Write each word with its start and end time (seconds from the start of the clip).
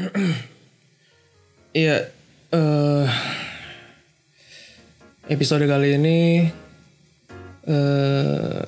Iya, 1.80 2.10
eh 2.50 3.06
episode 5.30 5.62
kali 5.70 5.94
ini 5.94 6.50
eh 7.70 8.66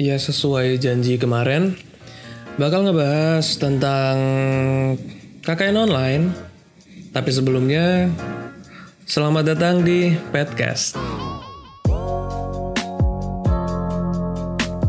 ya 0.00 0.16
sesuai 0.16 0.80
janji 0.80 1.20
kemarin 1.20 1.76
bakal 2.56 2.88
ngebahas 2.88 3.44
tentang 3.60 4.16
KKN 5.44 5.76
online. 5.76 6.24
Tapi 7.10 7.30
sebelumnya 7.34 8.06
selamat 9.04 9.58
datang 9.58 9.82
di 9.82 10.14
Petcast. 10.30 10.94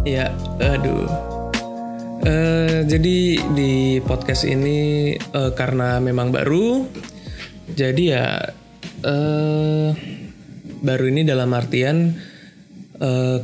Ya, 0.05 0.29
aduh. 0.61 1.30
Eh, 2.21 2.85
jadi 2.85 3.17
di 3.57 3.97
podcast 4.05 4.45
ini 4.45 5.13
eh, 5.17 5.51
karena 5.57 5.97
memang 5.97 6.29
baru, 6.29 6.85
jadi 7.73 8.03
ya 8.05 8.25
eh, 9.02 9.89
baru 10.85 11.05
ini 11.09 11.26
dalam 11.26 11.49
artian 11.57 12.13
eh, 13.02 13.39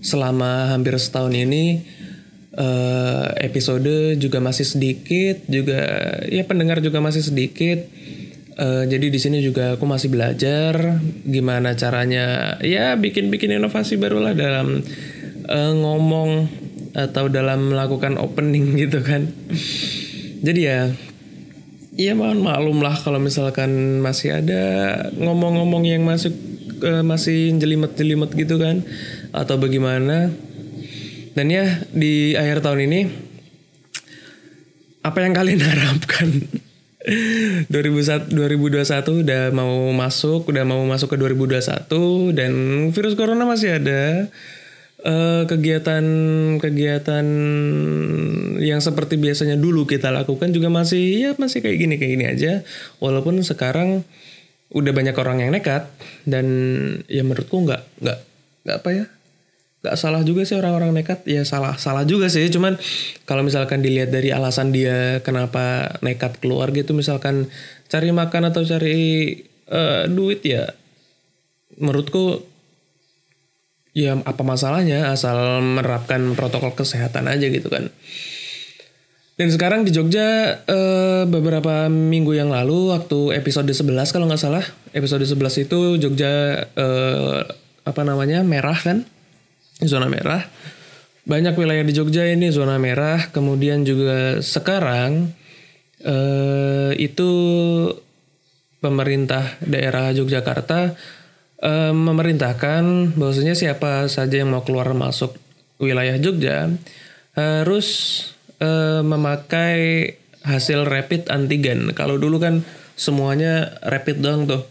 selama 0.00 0.72
hampir 0.72 0.96
setahun 0.96 1.36
ini 1.36 1.84
eh, 2.56 3.26
episode 3.44 4.16
juga 4.16 4.40
masih 4.40 4.64
sedikit, 4.64 5.44
juga 5.44 5.84
ya 6.32 6.48
pendengar 6.48 6.80
juga 6.80 7.04
masih 7.04 7.28
sedikit. 7.28 7.92
Eh, 8.56 8.84
jadi 8.88 9.12
di 9.12 9.20
sini 9.20 9.44
juga 9.44 9.76
aku 9.76 9.84
masih 9.84 10.08
belajar 10.08 10.96
gimana 11.28 11.76
caranya 11.76 12.56
ya 12.64 12.96
bikin-bikin 12.96 13.52
inovasi 13.52 14.00
barulah 14.00 14.32
dalam 14.32 14.80
eh, 15.44 15.72
ngomong 15.76 16.64
atau 16.96 17.28
dalam 17.28 17.76
melakukan 17.76 18.16
opening 18.16 18.72
gitu 18.82 19.04
kan. 19.04 19.28
Jadi 20.40 20.60
ya 20.64 20.88
ya 21.96 22.12
mohon 22.16 22.40
maklum 22.40 22.80
lah 22.80 22.96
kalau 22.96 23.20
misalkan 23.20 24.00
masih 24.00 24.40
ada 24.40 24.64
ngomong-ngomong 25.16 25.84
yang 25.84 26.04
masuk 26.04 26.32
eh, 26.80 27.04
masih 27.04 27.56
jelimet-jelimet 27.60 28.32
gitu 28.32 28.56
kan 28.56 28.80
atau 29.36 29.60
bagaimana. 29.60 30.32
Dan 31.36 31.52
ya 31.52 31.84
di 31.92 32.32
akhir 32.32 32.64
tahun 32.64 32.88
ini 32.88 33.00
apa 35.04 35.20
yang 35.20 35.36
kalian 35.36 35.60
harapkan? 35.68 36.48
2001 37.70 38.34
2021 38.34 39.22
udah 39.22 39.54
mau 39.54 39.94
masuk, 39.94 40.50
udah 40.50 40.66
mau 40.66 40.82
masuk 40.90 41.14
ke 41.14 41.16
2021 41.22 42.34
dan 42.34 42.52
virus 42.90 43.14
corona 43.14 43.46
masih 43.46 43.78
ada. 43.78 44.26
Eh, 44.96 45.44
kegiatan-kegiatan 45.44 47.26
yang 48.64 48.80
seperti 48.80 49.20
biasanya 49.20 49.60
dulu 49.60 49.84
kita 49.84 50.08
lakukan 50.08 50.56
juga 50.56 50.72
masih 50.72 51.20
ya 51.20 51.30
masih 51.36 51.60
kayak 51.60 51.76
gini 51.84 51.94
kayak 52.00 52.12
gini 52.16 52.24
aja. 52.24 52.52
Walaupun 52.96 53.44
sekarang 53.44 54.08
udah 54.72 54.92
banyak 54.96 55.12
orang 55.20 55.44
yang 55.44 55.52
nekat 55.52 55.92
dan 56.24 56.46
ya 57.12 57.20
menurutku 57.22 57.60
nggak 57.68 57.84
nggak 58.02 58.18
nggak 58.66 58.76
apa 58.82 58.90
ya 58.90 59.04
nggak 59.84 59.96
salah 60.00 60.26
juga 60.26 60.42
sih 60.42 60.58
orang-orang 60.58 60.90
nekat 60.90 61.22
ya 61.22 61.46
salah 61.46 61.78
salah 61.78 62.02
juga 62.02 62.26
sih 62.26 62.50
cuman 62.50 62.74
kalau 63.28 63.46
misalkan 63.46 63.86
dilihat 63.86 64.10
dari 64.10 64.34
alasan 64.34 64.74
dia 64.74 65.22
kenapa 65.22 65.94
nekat 66.02 66.42
keluar 66.42 66.74
gitu 66.74 66.90
misalkan 66.98 67.46
cari 67.86 68.10
makan 68.10 68.50
atau 68.50 68.66
cari 68.66 69.38
eh, 69.70 70.02
duit 70.10 70.42
ya 70.42 70.66
menurutku 71.78 72.55
ya 73.96 74.12
apa 74.20 74.44
masalahnya 74.44 75.08
asal 75.08 75.64
menerapkan 75.64 76.36
protokol 76.36 76.76
kesehatan 76.76 77.32
aja 77.32 77.48
gitu 77.48 77.72
kan 77.72 77.88
dan 79.36 79.48
sekarang 79.52 79.84
di 79.84 79.92
Jogja 79.92 80.60
eh, 80.64 81.24
beberapa 81.24 81.88
minggu 81.88 82.36
yang 82.36 82.52
lalu 82.52 82.92
waktu 82.92 83.36
episode 83.36 83.68
11 83.68 84.12
kalau 84.12 84.28
nggak 84.28 84.40
salah 84.40 84.64
episode 84.92 85.24
11 85.24 85.64
itu 85.68 85.80
Jogja 85.96 86.32
eh, 86.76 87.40
apa 87.86 88.02
namanya 88.02 88.40
merah 88.44 88.76
kan 88.76 89.04
zona 89.84 90.08
merah. 90.08 90.40
Banyak 91.26 91.58
wilayah 91.58 91.84
di 91.84 91.92
Jogja 91.92 92.24
ini 92.24 92.48
zona 92.48 92.80
merah. 92.80 93.28
Kemudian 93.28 93.84
juga 93.84 94.40
sekarang 94.40 95.36
eh, 96.00 96.92
itu 96.96 97.30
pemerintah 98.80 99.58
daerah 99.60 100.16
Yogyakarta 100.16 100.94
eh, 101.62 101.92
memerintahkan 101.92 103.16
bahwasanya 103.16 103.54
siapa 103.56 104.08
saja 104.10 104.42
yang 104.42 104.52
mau 104.52 104.64
keluar 104.64 104.90
masuk 104.92 105.36
wilayah 105.76 106.16
Jogja 106.16 106.72
harus 107.36 107.88
eh, 108.60 109.02
memakai 109.04 110.14
hasil 110.46 110.86
rapid 110.86 111.28
antigen. 111.28 111.90
Kalau 111.92 112.16
dulu 112.16 112.38
kan 112.38 112.62
semuanya 112.94 113.76
rapid 113.82 114.22
doang 114.22 114.46
tuh. 114.46 114.62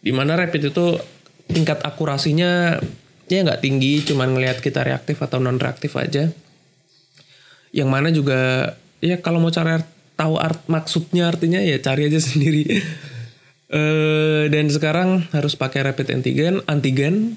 Di 0.00 0.10
mana 0.14 0.38
rapid 0.38 0.72
itu 0.72 0.96
tingkat 1.48 1.84
akurasinya 1.84 2.80
ya 3.28 3.44
nggak 3.44 3.60
tinggi 3.60 4.04
cuman 4.08 4.36
ngelihat 4.36 4.64
kita 4.64 4.84
reaktif 4.84 5.20
atau 5.20 5.36
non 5.40 5.60
reaktif 5.60 5.96
aja 6.00 6.32
yang 7.72 7.88
mana 7.92 8.08
juga 8.08 8.72
ya 9.04 9.20
kalau 9.20 9.40
mau 9.40 9.52
cari 9.52 9.84
tahu 10.16 10.40
art 10.40 10.64
maksudnya 10.66 11.28
artinya 11.28 11.60
ya 11.60 11.76
cari 11.80 12.08
aja 12.08 12.20
sendiri 12.28 12.80
eh 13.68 14.48
dan 14.48 14.66
sekarang 14.72 15.28
harus 15.32 15.52
pakai 15.52 15.84
rapid 15.84 16.08
antigen 16.16 16.64
antigen 16.64 17.36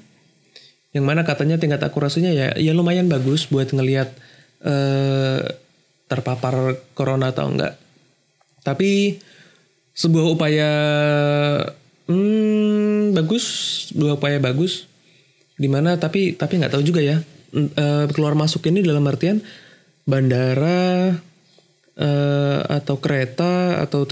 yang 0.96 1.04
mana 1.04 1.24
katanya 1.28 1.60
tingkat 1.60 1.80
akurasinya 1.84 2.32
ya 2.32 2.56
ya 2.56 2.72
lumayan 2.72 3.08
bagus 3.08 3.48
buat 3.48 3.68
ngelihat 3.68 4.12
eh 4.64 5.40
terpapar 6.12 6.76
corona 6.92 7.32
atau 7.32 7.48
enggak. 7.48 7.80
Tapi 8.60 9.16
sebuah 9.96 10.26
upaya 10.28 10.70
hmm, 12.08 13.16
bagus 13.16 13.44
sebuah 13.92 14.20
upaya 14.20 14.36
bagus 14.40 14.88
di 15.56 15.68
mana 15.68 15.96
tapi 16.00 16.36
tapi 16.36 16.60
nggak 16.60 16.72
tahu 16.72 16.84
juga 16.84 17.00
ya 17.04 17.20
e, 17.52 17.86
keluar 18.12 18.32
masuk 18.32 18.64
ini 18.72 18.80
dalam 18.80 19.04
artian 19.04 19.44
bandara 20.08 21.12
e, 21.96 22.10
atau 22.66 22.96
kereta 23.00 23.82
atau 23.84 24.04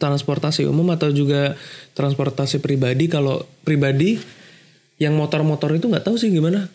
transportasi 0.00 0.64
umum 0.68 0.88
atau 0.92 1.12
juga 1.12 1.56
transportasi 1.96 2.60
pribadi. 2.60 3.08
Kalau 3.08 3.44
pribadi 3.64 4.20
yang 5.00 5.16
motor-motor 5.16 5.72
itu 5.76 5.88
nggak 5.88 6.04
tahu 6.04 6.16
sih 6.20 6.32
gimana. 6.32 6.68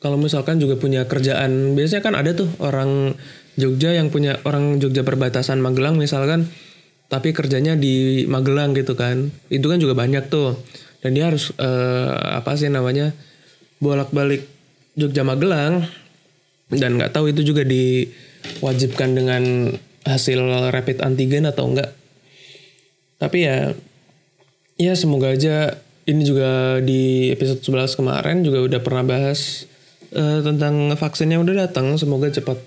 Kalau 0.00 0.16
misalkan 0.16 0.56
juga 0.56 0.80
punya 0.80 1.04
kerjaan 1.04 1.76
biasanya 1.76 2.00
kan 2.00 2.16
ada 2.16 2.32
tuh 2.32 2.48
orang 2.60 3.12
Jogja 3.60 3.92
yang 3.92 4.08
punya 4.08 4.40
orang 4.48 4.80
Jogja 4.80 5.04
perbatasan 5.04 5.60
Magelang 5.60 6.00
misalkan 6.00 6.48
tapi 7.12 7.36
kerjanya 7.36 7.76
di 7.76 8.24
Magelang 8.24 8.72
gitu 8.72 8.96
kan. 8.96 9.28
Itu 9.52 9.68
kan 9.68 9.76
juga 9.76 9.92
banyak 9.92 10.32
tuh. 10.32 10.56
Dan 11.04 11.16
dia 11.16 11.28
harus 11.28 11.52
uh, 11.56 12.40
apa 12.40 12.56
sih 12.56 12.68
namanya 12.68 13.12
bolak-balik 13.80 14.44
Jogja 14.96 15.24
Magelang 15.24 15.88
dan 16.70 17.00
nggak 17.00 17.10
tahu 17.16 17.32
itu 17.32 17.42
juga 17.42 17.66
diwajibkan 18.60 19.16
dengan 19.16 19.42
hasil 20.04 20.70
rapid 20.72 21.04
antigen 21.04 21.48
atau 21.48 21.68
enggak. 21.68 21.92
Tapi 23.20 23.38
ya 23.44 23.76
ya 24.80 24.92
semoga 24.96 25.32
aja 25.32 25.76
ini 26.08 26.22
juga 26.24 26.80
di 26.80 27.28
episode 27.28 27.60
11 27.60 28.00
kemarin 28.00 28.36
juga 28.40 28.64
udah 28.64 28.80
pernah 28.80 29.04
bahas 29.04 29.68
uh, 30.16 30.40
tentang 30.40 30.96
vaksin 30.96 31.28
yang 31.30 31.44
udah 31.44 31.68
datang. 31.68 31.94
Semoga 32.00 32.32
cepat 32.32 32.58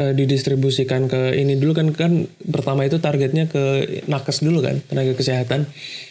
uh, 0.00 0.12
didistribusikan 0.16 1.06
ke 1.06 1.36
ini 1.36 1.60
dulu 1.60 1.76
kan 1.76 1.92
kan 1.92 2.12
pertama 2.48 2.88
itu 2.88 2.96
targetnya 2.96 3.46
ke 3.46 3.86
nakes 4.08 4.40
dulu 4.40 4.64
kan 4.64 4.80
tenaga 4.88 5.12
kesehatan. 5.12 5.68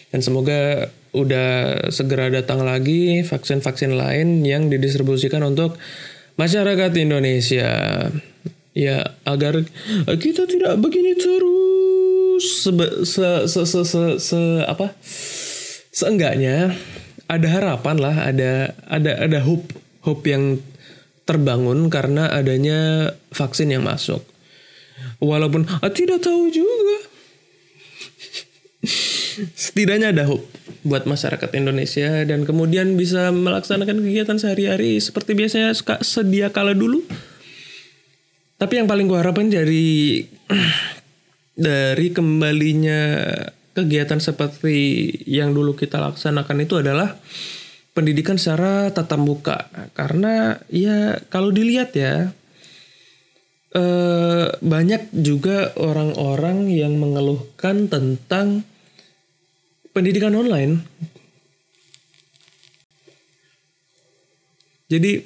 Dan 0.10 0.20
semoga 0.26 0.90
udah 1.14 1.50
segera 1.90 2.30
datang 2.30 2.66
lagi 2.66 3.26
vaksin-vaksin 3.26 3.94
lain 3.98 4.46
yang 4.46 4.70
didistribusikan 4.70 5.42
untuk 5.42 5.78
masyarakat 6.38 6.94
Indonesia 6.98 7.70
ya 8.80 9.20
agar 9.28 9.60
kita 10.16 10.48
tidak 10.48 10.80
begini 10.80 11.20
terus. 11.20 12.64
Se 12.64 12.72
se 13.04 13.28
se 13.52 13.62
se, 13.68 13.82
se, 13.84 14.04
se 14.16 14.42
apa? 14.64 14.96
Seenggaknya 15.92 16.72
ada 17.28 17.48
harapan 17.52 17.98
lah 18.00 18.16
ada 18.32 18.72
ada 18.88 19.12
ada 19.20 19.40
hope 19.44 19.76
hope 20.08 20.24
yang 20.24 20.64
terbangun 21.28 21.92
karena 21.92 22.32
adanya 22.32 23.12
vaksin 23.36 23.76
yang 23.76 23.84
masuk. 23.84 24.24
Walaupun 25.20 25.68
ah, 25.68 25.92
tidak 25.92 26.24
tahu 26.24 26.48
juga. 26.50 26.98
Setidaknya 29.60 30.16
ada 30.16 30.24
hope 30.24 30.48
buat 30.88 31.04
masyarakat 31.04 31.52
Indonesia 31.60 32.24
dan 32.24 32.48
kemudian 32.48 32.96
bisa 32.96 33.30
melaksanakan 33.36 34.00
kegiatan 34.00 34.40
sehari-hari 34.40 35.00
seperti 35.04 35.36
biasanya 35.36 35.76
sedia 36.00 36.50
kala 36.50 36.72
dulu. 36.72 37.04
Tapi 38.60 38.74
yang 38.76 38.92
paling 38.92 39.08
gue 39.08 39.16
harapkan 39.16 39.48
dari 39.48 40.20
dari 41.56 42.08
kembalinya 42.12 43.24
kegiatan 43.72 44.20
seperti 44.20 45.08
yang 45.24 45.56
dulu 45.56 45.80
kita 45.80 45.96
laksanakan 45.96 46.68
itu 46.68 46.84
adalah 46.84 47.16
pendidikan 47.96 48.36
secara 48.36 48.92
tatap 48.92 49.24
muka. 49.24 49.72
Karena 49.96 50.60
ya 50.68 51.24
kalau 51.32 51.56
dilihat 51.56 51.96
ya 51.96 52.36
eh, 53.80 54.48
banyak 54.60 55.08
juga 55.16 55.72
orang-orang 55.80 56.68
yang 56.68 57.00
mengeluhkan 57.00 57.88
tentang 57.88 58.68
pendidikan 59.96 60.36
online. 60.36 60.84
Jadi 64.92 65.24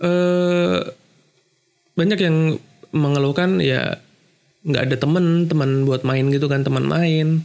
eh, 0.00 1.01
banyak 1.92 2.18
yang 2.20 2.36
mengeluhkan 2.92 3.60
ya 3.60 4.00
nggak 4.62 4.82
ada 4.90 4.96
temen 5.00 5.50
teman 5.50 5.82
buat 5.88 6.06
main 6.06 6.30
gitu 6.30 6.46
kan 6.46 6.62
teman 6.62 6.86
main. 6.86 7.42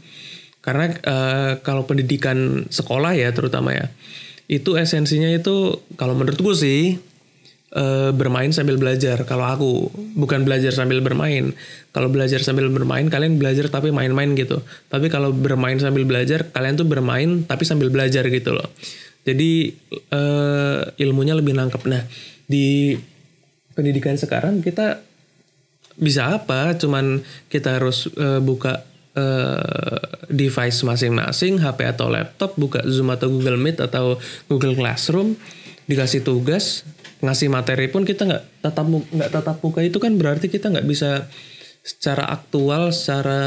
Karena 0.61 0.91
eh, 0.91 1.51
kalau 1.63 1.87
pendidikan 1.87 2.67
sekolah 2.67 3.15
ya 3.15 3.31
terutama 3.31 3.71
ya 3.71 3.87
itu 4.47 4.79
esensinya 4.79 5.27
itu 5.27 5.83
kalau 5.99 6.15
menurut 6.15 6.39
gue 6.39 6.55
sih 6.55 6.81
eh, 7.75 8.11
bermain 8.11 8.51
sambil 8.51 8.75
belajar. 8.75 9.23
Kalau 9.23 9.47
aku 9.47 9.71
bukan 10.15 10.43
belajar 10.43 10.75
sambil 10.75 10.99
bermain. 10.99 11.55
Kalau 11.95 12.11
belajar 12.11 12.43
sambil 12.43 12.67
bermain 12.67 13.07
kalian 13.07 13.39
belajar 13.39 13.71
tapi 13.71 13.95
main-main 13.95 14.35
gitu. 14.35 14.59
Tapi 14.91 15.07
kalau 15.07 15.31
bermain 15.31 15.79
sambil 15.79 16.03
belajar 16.03 16.51
kalian 16.51 16.75
tuh 16.75 16.87
bermain 16.87 17.47
tapi 17.47 17.63
sambil 17.63 17.87
belajar 17.87 18.27
gitu 18.27 18.51
loh. 18.51 18.67
Jadi 19.23 19.71
eh, 20.11 20.79
ilmunya 20.99 21.35
lebih 21.35 21.55
nangkep. 21.55 21.83
Nah 21.87 22.03
di 22.47 22.95
pendidikan 23.77 24.17
sekarang 24.17 24.65
kita 24.65 25.05
bisa 25.97 26.41
apa? 26.41 26.73
Cuman 26.73 27.21
kita 27.53 27.77
harus 27.77 28.09
eh, 28.17 28.41
buka 28.41 28.81
eh, 29.13 30.01
device 30.33 30.81
masing-masing 30.81 31.61
HP 31.61 31.79
atau 31.85 32.09
laptop 32.09 32.57
buka 32.57 32.81
Zoom 32.89 33.13
atau 33.13 33.29
Google 33.29 33.61
Meet 33.61 33.77
atau 33.85 34.17
Google 34.49 34.73
Classroom 34.73 35.37
dikasih 35.85 36.25
tugas 36.25 36.83
ngasih 37.17 37.49
materi 37.49 37.89
pun 37.89 38.05
kita 38.05 38.29
nggak 38.29 38.43
tatap 38.61 38.85
mu- 38.85 39.09
nggak 39.09 39.31
tatap 39.33 39.57
muka. 39.61 39.85
Itu 39.85 39.97
kan 39.97 40.17
berarti 40.17 40.49
kita 40.49 40.69
nggak 40.73 40.89
bisa 40.89 41.25
secara 41.81 42.29
aktual 42.29 42.93
secara 42.93 43.41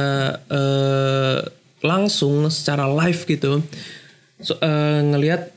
eh, 0.50 1.38
langsung 1.80 2.50
secara 2.50 2.86
live 2.90 3.22
gitu. 3.26 3.62
So, 4.40 4.56
eh, 4.58 5.00
ngelihat 5.06 5.52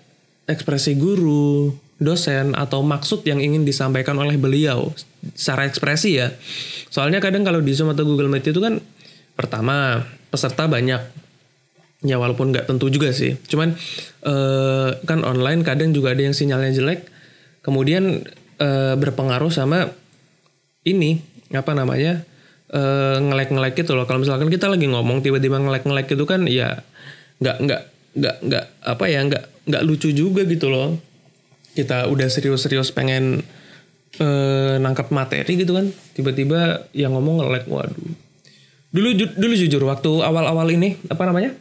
ekspresi 0.46 1.00
guru 1.00 1.72
dosen 2.02 2.58
atau 2.58 2.82
maksud 2.82 3.22
yang 3.28 3.38
ingin 3.40 3.64
disampaikan 3.64 4.18
oleh 4.18 4.36
beliau 4.40 4.92
secara 5.38 5.70
ekspresi 5.70 6.18
ya. 6.18 6.34
Soalnya 6.90 7.22
kadang 7.22 7.46
kalau 7.46 7.62
di 7.62 7.72
Zoom 7.74 7.94
atau 7.94 8.04
Google 8.04 8.30
Meet 8.30 8.50
itu 8.50 8.60
kan 8.60 8.82
pertama 9.38 10.04
peserta 10.30 10.66
banyak. 10.66 11.02
Ya 12.04 12.20
walaupun 12.20 12.52
nggak 12.52 12.68
tentu 12.68 12.92
juga 12.92 13.16
sih. 13.16 13.40
Cuman 13.48 13.78
eh, 14.28 14.90
kan 15.08 15.20
online 15.24 15.64
kadang 15.64 15.96
juga 15.96 16.12
ada 16.12 16.22
yang 16.26 16.36
sinyalnya 16.36 16.76
jelek 16.76 17.08
kemudian 17.64 18.28
eh, 18.60 18.96
berpengaruh 19.00 19.54
sama 19.54 19.88
ini 20.84 21.24
apa 21.56 21.72
namanya 21.72 22.28
eh, 22.74 23.18
ngelek-ngelek 23.24 23.80
gitu 23.80 23.96
loh. 23.96 24.04
Kalau 24.04 24.20
misalkan 24.20 24.52
kita 24.52 24.68
lagi 24.68 24.92
ngomong 24.92 25.24
tiba-tiba 25.24 25.62
ngelek-ngelek 25.64 26.12
itu 26.12 26.26
kan 26.28 26.44
ya 26.50 26.84
nggak 27.40 27.58
nggak 27.64 27.82
nggak 28.14 28.36
nggak 28.46 28.66
apa 28.84 29.06
ya 29.10 29.20
nggak 29.26 29.44
nggak 29.64 29.84
lucu 29.88 30.14
juga 30.14 30.46
gitu 30.46 30.70
loh 30.70 31.13
kita 31.74 32.06
udah 32.10 32.28
serius-serius 32.30 32.94
pengen 32.94 33.42
eh, 34.22 34.76
nangkap 34.78 35.10
materi 35.10 35.58
gitu 35.58 35.74
kan 35.74 35.90
tiba-tiba 36.14 36.86
yang 36.94 37.18
ngomong 37.18 37.42
ngelek 37.42 37.66
waduh. 37.66 38.14
Dulu 38.94 39.10
ju- 39.18 39.34
dulu 39.34 39.54
jujur 39.58 39.82
waktu 39.90 40.12
awal-awal 40.22 40.70
ini 40.70 41.02
apa 41.10 41.26
namanya 41.26 41.52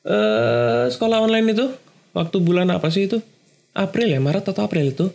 eh 0.00 0.84
sekolah 0.90 1.22
online 1.22 1.54
itu 1.54 1.66
waktu 2.10 2.36
bulan 2.42 2.68
apa 2.74 2.90
sih 2.90 3.06
itu? 3.06 3.22
April 3.70 4.10
ya 4.10 4.18
Maret 4.18 4.50
atau 4.50 4.66
April 4.66 4.90
itu? 4.90 5.06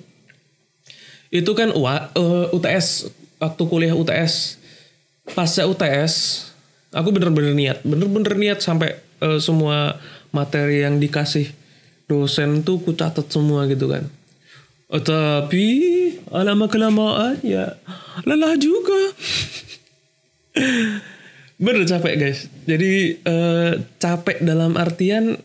Itu 1.27 1.51
kan 1.57 1.75
UA, 1.75 2.15
eh, 2.15 2.45
UTS 2.55 3.11
waktu 3.41 3.61
kuliah 3.67 3.91
UTS 3.91 4.63
pasca 5.35 5.67
UTS 5.67 6.47
aku 6.95 7.11
bener-bener 7.11 7.51
niat 7.51 7.77
bener-bener 7.83 8.33
niat 8.39 8.59
sampai 8.63 8.95
eh, 9.19 9.39
semua 9.43 9.99
materi 10.31 10.87
yang 10.87 11.01
dikasih 11.01 11.51
dosen 12.05 12.61
tuh 12.61 12.81
ku 12.81 12.93
catat 12.93 13.25
semua 13.29 13.65
gitu 13.69 13.89
kan. 13.89 14.05
Eh, 14.93 15.01
tapi 15.01 15.67
lama 16.29 16.65
kelamaan 16.69 17.41
ya 17.41 17.73
lelah 18.23 18.55
juga. 18.57 19.01
Bener 21.63 21.83
capek 21.87 22.15
guys. 22.19 22.39
Jadi 22.69 23.17
eh, 23.17 23.71
capek 23.97 24.43
dalam 24.45 24.77
artian 24.77 25.39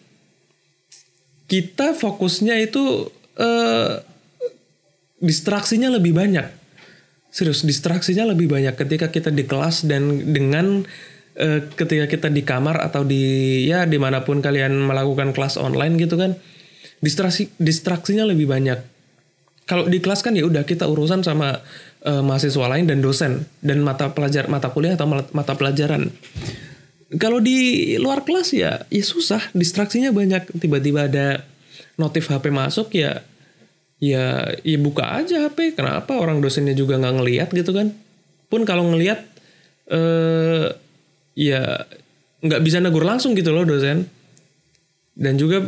kita 1.50 1.96
fokusnya 1.96 2.60
itu 2.60 3.08
eh, 3.40 4.04
distraksinya 5.24 5.88
lebih 5.90 6.12
banyak. 6.12 6.46
Serius 7.30 7.62
distraksinya 7.62 8.26
lebih 8.26 8.50
banyak 8.50 8.74
ketika 8.74 9.06
kita 9.08 9.30
di 9.30 9.46
kelas 9.46 9.86
dan 9.86 10.34
dengan 10.34 10.82
eh, 11.40 11.60
ketika 11.72 12.04
kita 12.04 12.28
di 12.28 12.44
kamar 12.44 12.84
atau 12.84 13.02
di 13.02 13.64
ya 13.64 13.88
di 13.88 13.96
mana 13.96 14.20
pun 14.20 14.44
kalian 14.44 14.76
melakukan 14.84 15.32
kelas 15.32 15.56
online 15.56 15.96
gitu 15.96 16.20
kan 16.20 16.37
distraksi 17.00 17.48
distraksinya 17.56 18.28
lebih 18.28 18.46
banyak. 18.46 18.78
Kalau 19.64 19.88
di 19.88 19.98
kelas 20.02 20.20
kan 20.20 20.37
ya 20.37 20.44
udah 20.44 20.69
kita 20.69 20.84
urusan 20.84 21.25
sama 21.25 21.64
eh, 22.04 22.22
mahasiswa 22.22 22.66
lain 22.69 22.87
dan 22.87 23.00
dosen 23.00 23.48
dan 23.64 23.81
mata 23.81 24.12
pelajar 24.12 24.46
mata 24.52 24.69
kuliah 24.69 24.94
atau 24.94 25.08
mata- 25.08 25.56
pelajaran. 25.56 26.12
Kalau 27.19 27.43
di 27.43 27.98
luar 27.98 28.22
kelas 28.22 28.54
ya 28.54 28.84
ya 28.86 29.04
susah 29.04 29.40
distraksinya 29.56 30.14
banyak. 30.14 30.54
Tiba-tiba 30.60 31.10
ada 31.10 31.43
notif 31.98 32.31
HP 32.31 32.52
masuk 32.52 32.94
ya 32.94 33.25
ya 34.00 34.48
ya 34.64 34.78
buka 34.81 35.04
aja 35.20 35.48
HP 35.48 35.76
kenapa 35.76 36.16
orang 36.16 36.40
dosennya 36.40 36.72
juga 36.72 37.00
nggak 37.00 37.14
ngelihat 37.16 37.48
gitu 37.50 37.72
kan? 37.75 37.96
Pun 38.46 38.62
kalau 38.69 38.90
ngelihat 38.93 39.26
eh 39.90 40.89
ya 41.40 41.88
nggak 42.44 42.60
bisa 42.60 42.84
negur 42.84 43.08
langsung 43.08 43.32
gitu 43.32 43.56
loh 43.56 43.64
dosen. 43.64 44.04
Dan 45.16 45.37
juga 45.40 45.64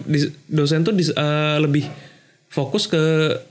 dosen 0.48 0.84
tuh 0.84 0.92
eh, 0.96 1.56
lebih 1.60 1.84
fokus 2.52 2.84
ke 2.84 3.00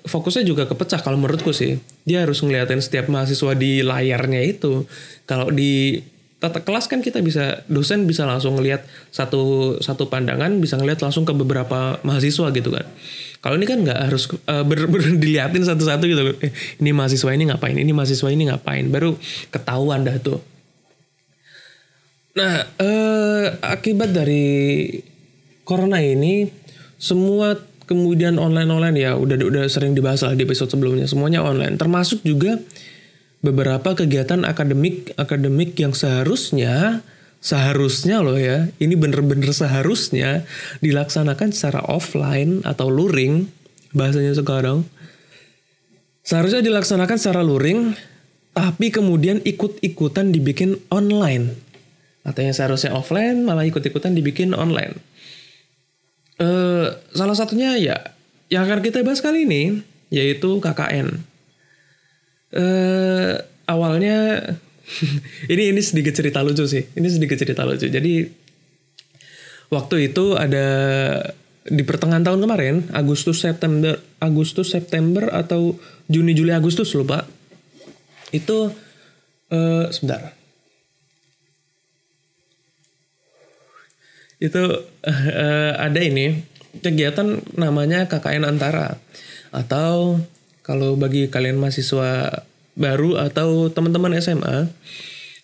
fokusnya 0.06 0.46
juga 0.46 0.70
kepecah 0.70 1.02
kalau 1.02 1.18
menurutku 1.18 1.50
sih. 1.50 1.82
Dia 2.06 2.22
harus 2.22 2.46
ngeliatin 2.46 2.82
setiap 2.82 3.10
mahasiswa 3.10 3.58
di 3.58 3.82
layarnya 3.82 4.42
itu. 4.46 4.86
Kalau 5.26 5.50
di 5.50 6.02
tata 6.42 6.62
kelas 6.66 6.90
kan 6.90 7.06
kita 7.06 7.22
bisa 7.22 7.62
dosen 7.70 8.10
bisa 8.10 8.26
langsung 8.26 8.58
ngelihat 8.58 8.82
satu 9.14 9.78
satu 9.78 10.10
pandangan 10.10 10.58
bisa 10.58 10.74
ngelihat 10.74 11.06
langsung 11.06 11.22
ke 11.22 11.34
beberapa 11.38 12.02
mahasiswa 12.02 12.50
gitu 12.50 12.70
kan. 12.74 12.86
Kalau 13.42 13.58
ini 13.58 13.66
kan 13.66 13.82
nggak 13.82 14.00
harus 14.10 14.30
eh, 14.30 14.66
bener-bener 14.66 15.18
diliatin 15.22 15.66
satu-satu 15.66 16.06
gitu 16.06 16.22
loh. 16.22 16.36
Eh, 16.42 16.54
ini 16.82 16.94
mahasiswa 16.94 17.30
ini 17.34 17.50
ngapain 17.50 17.78
ini 17.78 17.94
mahasiswa 17.94 18.30
ini 18.30 18.50
ngapain. 18.54 18.90
Baru 18.90 19.18
ketahuan 19.54 20.06
dah 20.06 20.18
tuh 20.22 20.42
Nah, 22.32 22.64
eh, 22.80 23.46
akibat 23.60 24.16
dari 24.16 24.88
corona 25.68 26.00
ini 26.00 26.48
semua 26.96 27.60
kemudian 27.84 28.40
online-online 28.40 28.98
ya 29.04 29.12
udah 29.20 29.36
udah 29.36 29.64
sering 29.68 29.92
dibahas 29.92 30.24
lah 30.24 30.32
di 30.32 30.48
episode 30.48 30.72
sebelumnya 30.72 31.12
semuanya 31.12 31.44
online. 31.44 31.76
Termasuk 31.76 32.24
juga 32.24 32.56
beberapa 33.44 33.92
kegiatan 33.92 34.48
akademik 34.48 35.12
akademik 35.20 35.76
yang 35.76 35.92
seharusnya 35.92 37.04
seharusnya 37.42 38.22
loh 38.22 38.38
ya 38.38 38.70
ini 38.78 38.94
bener-bener 38.94 39.50
seharusnya 39.50 40.46
dilaksanakan 40.80 41.50
secara 41.52 41.82
offline 41.90 42.64
atau 42.64 42.88
luring 42.88 43.52
bahasanya 43.92 44.40
sekarang. 44.40 44.88
Seharusnya 46.24 46.64
dilaksanakan 46.64 47.18
secara 47.20 47.44
luring 47.44 47.92
tapi 48.56 48.88
kemudian 48.88 49.44
ikut-ikutan 49.44 50.32
dibikin 50.32 50.80
online 50.88 51.71
atau 52.22 52.42
yang 52.46 52.54
seharusnya 52.54 52.94
offline 52.94 53.42
malah 53.42 53.66
ikut-ikutan 53.66 54.14
dibikin 54.14 54.54
online 54.54 54.98
eh 56.42 56.88
salah 57.14 57.38
satunya 57.38 57.78
ya 57.78 57.98
yang 58.52 58.68
akan 58.68 58.84
kita 58.84 59.06
bahas 59.06 59.24
kali 59.24 59.48
ini 59.48 59.80
yaitu 60.12 60.60
KKN. 60.60 61.08
eh 62.52 63.34
awalnya 63.64 64.44
ini 65.54 65.72
ini 65.72 65.80
sedikit 65.80 66.12
cerita 66.12 66.44
lucu 66.44 66.68
sih. 66.68 66.84
Ini 66.84 67.08
sedikit 67.08 67.40
cerita 67.40 67.64
lucu. 67.64 67.88
Jadi 67.88 68.28
waktu 69.72 70.12
itu 70.12 70.36
ada 70.36 70.68
di 71.64 71.84
pertengahan 71.88 72.28
tahun 72.28 72.44
kemarin, 72.44 72.76
Agustus 72.92 73.40
September 73.40 73.96
Agustus 74.20 74.76
September 74.76 75.32
atau 75.32 75.80
Juni 76.12 76.36
Juli 76.36 76.52
Agustus 76.52 76.92
lupa. 76.92 77.24
Itu 78.36 78.68
eh 79.48 79.88
sebentar. 79.96 80.36
Itu 84.42 84.62
eh, 85.06 85.72
ada 85.78 86.00
ini 86.02 86.42
kegiatan 86.82 87.40
namanya 87.56 88.10
KKN 88.10 88.50
Antara 88.50 88.98
atau 89.54 90.18
kalau 90.66 90.98
bagi 90.98 91.30
kalian 91.30 91.62
mahasiswa 91.62 92.42
baru 92.74 93.20
atau 93.22 93.70
teman-teman 93.70 94.18
SMA 94.18 94.72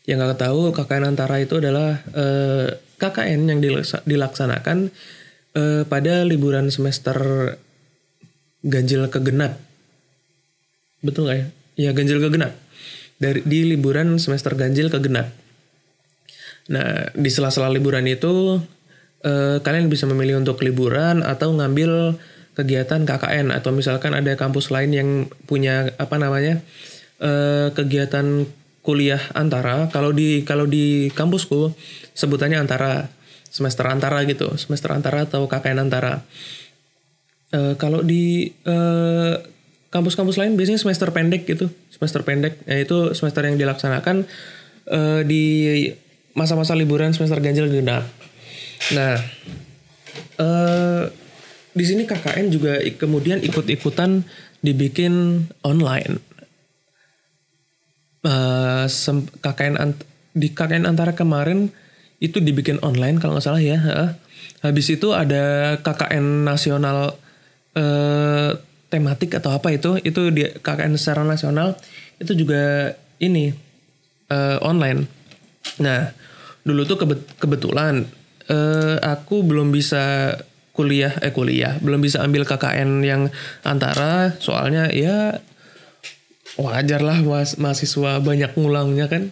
yang 0.10 0.24
nggak 0.24 0.40
tahu 0.42 0.74
KKN 0.74 1.14
Antara 1.14 1.38
itu 1.38 1.62
adalah 1.62 2.02
eh, 2.18 2.76
KKN 2.98 3.42
yang 3.54 3.60
dilaksa- 3.62 4.02
dilaksanakan 4.04 4.90
eh, 5.54 5.84
pada 5.86 6.26
liburan 6.26 6.74
semester 6.74 7.16
ganjil 8.66 9.06
kegenap 9.14 9.62
betul 11.06 11.30
nggak 11.30 11.38
ya? 11.38 11.46
Iya 11.78 11.92
ganjil 11.94 12.18
kegenap. 12.22 12.54
dari 13.18 13.42
di 13.42 13.66
liburan 13.66 14.22
semester 14.22 14.54
ganjil 14.54 14.94
ke 14.94 15.02
genap. 15.02 15.34
Nah, 16.70 17.10
di 17.18 17.30
sela-sela 17.34 17.66
liburan 17.74 18.06
itu 18.06 18.62
eh, 19.24 19.58
kalian 19.64 19.88
bisa 19.88 20.06
memilih 20.10 20.42
untuk 20.42 20.62
liburan 20.62 21.26
atau 21.26 21.54
ngambil 21.54 22.18
kegiatan 22.58 23.06
KKN 23.06 23.54
atau 23.54 23.70
misalkan 23.70 24.18
ada 24.18 24.34
kampus 24.34 24.74
lain 24.74 24.90
yang 24.90 25.10
punya 25.46 25.94
apa 26.02 26.18
namanya 26.18 26.60
eh, 27.22 27.70
kegiatan 27.74 28.50
kuliah 28.82 29.22
antara. 29.36 29.92
Kalau 29.92 30.16
di 30.16 30.48
kalau 30.48 30.64
di 30.64 31.12
kampusku 31.12 31.76
sebutannya 32.16 32.58
antara 32.58 33.12
semester 33.52 33.84
antara 33.90 34.24
gitu, 34.24 34.56
semester 34.56 34.96
antara 34.96 35.28
atau 35.28 35.46
KKN 35.46 35.84
antara. 35.84 36.24
Eh, 37.52 37.76
kalau 37.76 38.04
di 38.04 38.52
eh, 38.64 39.36
kampus-kampus 39.92 40.36
lain 40.40 40.56
biasanya 40.60 40.80
semester 40.80 41.12
pendek 41.12 41.48
gitu, 41.48 41.68
semester 41.92 42.24
pendek, 42.24 42.60
yaitu 42.68 43.12
semester 43.16 43.44
yang 43.44 43.56
dilaksanakan 43.56 44.28
eh, 44.88 45.22
di 45.24 45.44
masa-masa 46.36 46.76
liburan 46.76 47.12
semester 47.12 47.40
ganjil 47.40 47.68
genap. 47.72 48.08
Nah, 48.96 49.16
eh 50.38 51.04
di 51.78 51.86
sini 51.86 52.10
KKN 52.10 52.50
juga 52.50 52.82
kemudian 52.98 53.38
ikut-ikutan 53.46 54.26
dibikin 54.66 55.46
online. 55.62 56.18
Eh, 58.26 58.86
KKN 59.46 59.94
di 60.34 60.50
KKN 60.54 60.90
antara 60.90 61.14
kemarin 61.14 61.70
itu 62.18 62.42
dibikin 62.42 62.82
online 62.82 63.22
kalau 63.22 63.38
nggak 63.38 63.46
salah 63.46 63.62
ya. 63.62 63.78
Habis 64.66 64.98
itu 64.98 65.14
ada 65.14 65.78
KKN 65.86 66.50
nasional 66.50 67.14
eh, 67.78 68.58
tematik 68.90 69.38
atau 69.38 69.54
apa 69.54 69.70
itu? 69.70 70.02
Itu 70.02 70.34
di 70.34 70.50
KKN 70.50 70.98
secara 70.98 71.22
nasional 71.22 71.78
itu 72.18 72.34
juga 72.34 72.94
ini 73.22 73.54
eh, 74.34 74.58
online. 74.66 75.06
Nah, 75.78 76.10
dulu 76.66 76.90
tuh 76.90 76.98
kebet- 77.06 77.38
kebetulan 77.38 78.10
eh, 78.48 78.96
aku 79.04 79.44
belum 79.44 79.72
bisa 79.72 80.36
kuliah 80.78 81.14
eh 81.26 81.34
kuliah, 81.34 81.74
belum 81.82 82.00
bisa 82.06 82.22
ambil 82.22 82.46
KKN 82.46 83.02
yang 83.02 83.34
antara 83.66 84.38
soalnya 84.38 84.94
ya 84.94 85.42
wajar 86.58 87.02
lah 87.02 87.22
mas, 87.22 87.58
mahasiswa 87.58 88.22
banyak 88.22 88.54
ngulangnya 88.58 89.10
kan. 89.10 89.30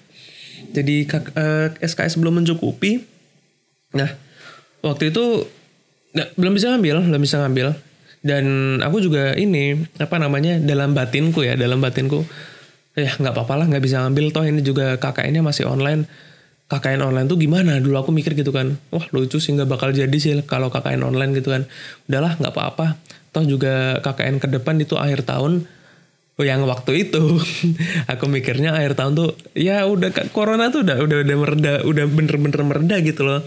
Jadi 0.74 1.06
kak- 1.06 1.34
eh, 1.38 1.68
SKS 1.82 2.18
belum 2.22 2.42
mencukupi. 2.42 3.02
Nah, 3.96 4.10
waktu 4.84 5.14
itu 5.14 5.46
nggak 6.16 6.30
belum 6.40 6.54
bisa 6.56 6.74
ngambil, 6.74 6.96
belum 7.06 7.22
bisa 7.22 7.38
ngambil. 7.42 7.68
Dan 8.26 8.46
aku 8.82 9.06
juga 9.06 9.38
ini 9.38 9.78
apa 10.02 10.18
namanya 10.18 10.58
dalam 10.58 10.98
batinku 10.98 11.46
ya, 11.46 11.54
dalam 11.54 11.78
batinku 11.78 12.26
ya 12.96 13.12
nggak 13.12 13.34
apa-apa 13.36 13.54
lah 13.60 13.66
nggak 13.70 13.84
bisa 13.84 14.02
ngambil 14.02 14.32
toh 14.32 14.48
ini 14.48 14.66
juga 14.66 14.98
KKN-nya 14.98 15.46
masih 15.46 15.70
online. 15.70 16.10
KKN 16.66 17.06
online 17.06 17.28
tuh 17.30 17.38
gimana? 17.38 17.78
Dulu 17.78 17.94
aku 18.02 18.10
mikir 18.10 18.34
gitu 18.34 18.50
kan, 18.50 18.82
wah 18.90 19.06
lucu 19.14 19.38
sih 19.38 19.54
nggak 19.54 19.70
bakal 19.70 19.94
jadi 19.94 20.18
sih 20.18 20.34
kalau 20.50 20.74
KKN 20.74 21.06
online 21.06 21.38
gitu 21.38 21.54
kan. 21.54 21.70
Udahlah 22.10 22.42
nggak 22.42 22.54
apa-apa. 22.54 22.98
Toh 23.30 23.46
juga 23.46 24.02
KKN 24.02 24.42
ke 24.42 24.48
depan 24.50 24.82
itu 24.82 24.98
akhir 24.98 25.30
tahun. 25.30 25.70
Yang 26.36 26.68
waktu 26.68 26.92
itu 27.08 27.40
aku 28.12 28.26
mikirnya 28.28 28.76
akhir 28.76 29.00
tahun 29.00 29.16
tuh 29.16 29.30
ya 29.56 29.88
udah 29.88 30.12
corona 30.36 30.68
tuh 30.68 30.84
udah 30.84 31.00
udah 31.00 31.18
udah 31.24 31.38
mereda 31.40 31.74
udah 31.88 32.06
bener-bener 32.12 32.60
mereda 32.60 33.00
gitu 33.00 33.24
loh 33.24 33.40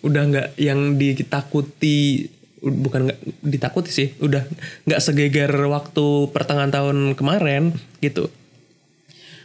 udah 0.00 0.22
nggak 0.32 0.48
yang 0.56 0.96
ditakuti 0.96 2.32
bukan 2.62 3.10
nggak 3.10 3.20
ditakuti 3.44 3.90
sih 3.90 4.08
udah 4.22 4.48
nggak 4.88 5.00
segeger 5.02 5.52
waktu 5.66 6.30
pertengahan 6.30 6.72
tahun 6.72 7.18
kemarin 7.18 7.76
gitu 8.00 8.32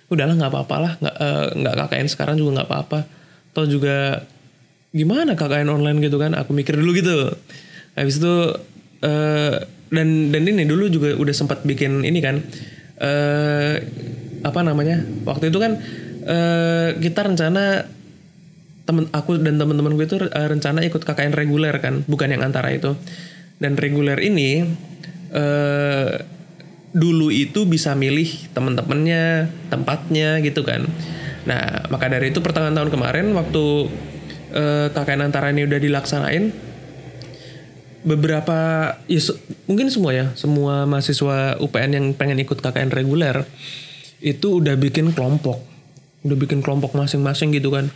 udahlah 0.08 0.36
nggak 0.40 0.52
apa-apa 0.52 0.76
lah 0.80 0.94
nggak 1.04 1.16
eh, 1.20 1.48
nggak 1.60 1.74
KKN 1.84 2.08
sekarang 2.08 2.36
juga 2.40 2.62
nggak 2.62 2.70
apa-apa. 2.70 3.00
Toh 3.52 3.66
juga 3.68 4.24
gimana 4.96 5.36
KKN 5.36 5.68
online 5.68 6.00
gitu 6.04 6.18
kan? 6.18 6.36
Aku 6.36 6.56
mikir 6.56 6.80
dulu 6.80 6.96
gitu. 6.96 7.34
Habis 7.98 8.24
itu 8.24 8.36
eh, 9.04 9.56
dan 9.88 10.08
dan 10.32 10.42
ini 10.44 10.64
dulu 10.68 10.88
juga 10.92 11.16
udah 11.16 11.36
sempat 11.36 11.64
bikin 11.64 12.04
ini 12.04 12.20
kan 12.20 12.44
eh 12.98 13.76
apa 14.44 14.60
namanya 14.64 15.04
waktu 15.28 15.52
itu 15.52 15.60
kan 15.60 15.80
eh, 16.28 16.90
kita 16.98 17.28
rencana 17.28 17.88
temen 18.88 19.12
aku 19.12 19.36
dan 19.44 19.60
teman-teman 19.60 20.00
gue 20.00 20.08
itu 20.08 20.18
eh, 20.24 20.48
rencana 20.48 20.80
ikut 20.88 21.04
KKN 21.04 21.36
reguler 21.36 21.76
kan 21.84 22.08
bukan 22.08 22.32
yang 22.32 22.44
antara 22.48 22.72
itu. 22.72 22.96
Dan 23.58 23.74
reguler 23.74 24.22
ini 24.22 24.62
dulu 26.98 27.30
itu 27.30 27.70
bisa 27.70 27.94
milih 27.94 28.50
temen-temennya 28.58 29.54
tempatnya 29.70 30.42
gitu 30.42 30.66
kan. 30.66 30.82
Nah 31.46 31.86
maka 31.94 32.10
dari 32.10 32.34
itu 32.34 32.42
pertengahan 32.42 32.74
tahun 32.74 32.90
kemarin 32.90 33.26
waktu 33.38 33.66
eh, 34.58 34.88
KKN 34.90 35.30
antara 35.30 35.54
ini 35.54 35.70
udah 35.70 35.78
dilaksanain 35.78 36.50
beberapa 38.02 38.58
ya 39.06 39.22
se- 39.22 39.38
mungkin 39.70 39.94
semua 39.94 40.16
ya 40.16 40.26
semua 40.34 40.90
mahasiswa 40.90 41.62
UPN 41.62 41.92
yang 41.94 42.06
pengen 42.18 42.42
ikut 42.42 42.58
KKN 42.58 42.90
reguler 42.90 43.46
itu 44.18 44.58
udah 44.58 44.74
bikin 44.74 45.14
kelompok. 45.14 45.62
Udah 46.26 46.34
bikin 46.34 46.66
kelompok 46.66 46.98
masing-masing 46.98 47.54
gitu 47.54 47.70
kan. 47.70 47.94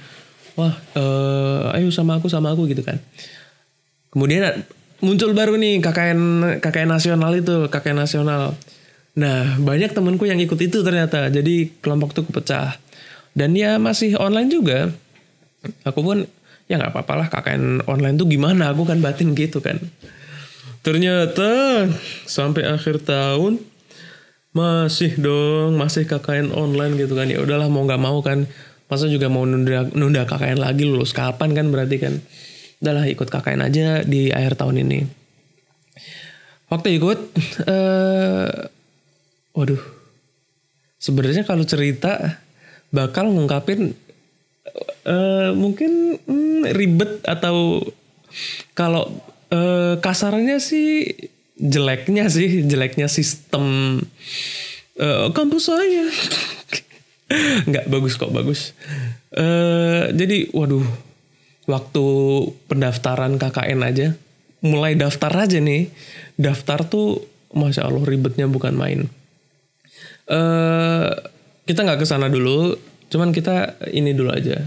Wah 0.53 0.77
eh, 0.93 1.77
ayo 1.81 1.89
sama 1.89 2.21
aku 2.21 2.29
sama 2.29 2.53
aku 2.53 2.69
gitu 2.69 2.85
kan. 2.85 3.01
Kemudian 4.13 4.45
muncul 5.01 5.33
baru 5.33 5.57
nih 5.57 5.81
KKN 5.81 6.19
KKN 6.61 6.89
nasional 6.93 7.33
itu 7.33 7.65
KKN 7.71 7.97
nasional 8.05 8.53
nah 9.11 9.59
banyak 9.59 9.91
temanku 9.91 10.23
yang 10.23 10.39
ikut 10.39 10.59
itu 10.59 10.83
ternyata. 10.83 11.27
Jadi 11.27 11.75
kelompok 11.83 12.15
tuh 12.15 12.23
kepecah. 12.27 12.79
Dan 13.31 13.55
ya 13.55 13.79
masih 13.79 14.19
online 14.19 14.49
juga. 14.51 14.91
Aku 15.87 16.03
pun 16.03 16.27
ya 16.67 16.79
nggak 16.79 16.91
apa-apa 16.95 17.13
lah 17.15 17.27
KKN 17.31 17.87
online 17.87 18.15
tuh 18.15 18.27
gimana? 18.27 18.71
Aku 18.71 18.83
kan 18.87 18.99
batin 18.99 19.35
gitu 19.35 19.59
kan. 19.59 19.79
Ternyata 20.81 21.85
sampai 22.25 22.65
akhir 22.65 23.05
tahun 23.05 23.61
masih 24.51 25.15
dong 25.15 25.79
masih 25.79 26.03
KKN 26.07 26.51
online 26.51 26.99
gitu 26.99 27.15
kan. 27.15 27.27
Ya 27.31 27.39
udahlah 27.39 27.71
mau 27.71 27.83
nggak 27.87 28.01
mau 28.01 28.19
kan. 28.19 28.47
Masa 28.91 29.07
juga 29.07 29.31
mau 29.31 29.47
nunda 29.47 29.87
nunda 29.95 30.27
KKN 30.27 30.59
lagi 30.59 30.83
lulus 30.83 31.15
kapan 31.15 31.55
kan 31.55 31.71
berarti 31.71 31.95
kan. 32.01 32.19
Udahlah 32.83 33.07
ikut 33.07 33.27
KKN 33.31 33.61
aja 33.63 34.03
di 34.03 34.33
akhir 34.33 34.59
tahun 34.59 34.83
ini. 34.83 34.99
Waktu 36.67 36.99
ikut 36.99 37.19
eh 37.67 38.49
waduh. 39.55 39.81
Sebenarnya 41.01 41.43
kalau 41.43 41.65
cerita 41.65 42.37
bakal 42.93 43.31
ngungkapin 43.33 43.97
eh 45.01 45.49
mungkin 45.57 46.21
hmm, 46.21 46.71
ribet 46.77 47.25
atau 47.25 47.81
kalau 48.77 49.09
eh, 49.49 49.97
kasarnya 49.99 50.61
sih 50.61 51.09
jeleknya 51.57 52.29
sih 52.29 52.63
jeleknya 52.69 53.09
sistem 53.09 53.97
eh, 54.99 55.27
kampus 55.33 55.73
saya. 55.73 56.05
Nggak 57.69 57.85
bagus 57.89 58.13
kok 58.19 58.31
bagus. 58.35 58.77
Eh 59.33 60.11
jadi 60.13 60.51
waduh 60.53 60.85
waktu 61.65 62.05
pendaftaran 62.67 63.39
KKN 63.39 63.81
aja 63.81 64.07
mulai 64.61 64.93
daftar 64.93 65.33
aja 65.33 65.57
nih. 65.57 65.89
Daftar 66.37 66.85
tuh 66.85 67.25
masya 67.51 67.89
Allah 67.89 68.03
ribetnya 68.05 68.47
bukan 68.47 68.77
main 68.77 69.09
eh 70.31 71.09
kita 71.67 71.79
nggak 71.85 71.99
ke 72.01 72.07
sana 72.07 72.31
dulu 72.31 72.73
cuman 73.11 73.35
kita 73.35 73.75
ini 73.91 74.15
dulu 74.15 74.31
aja. 74.31 74.57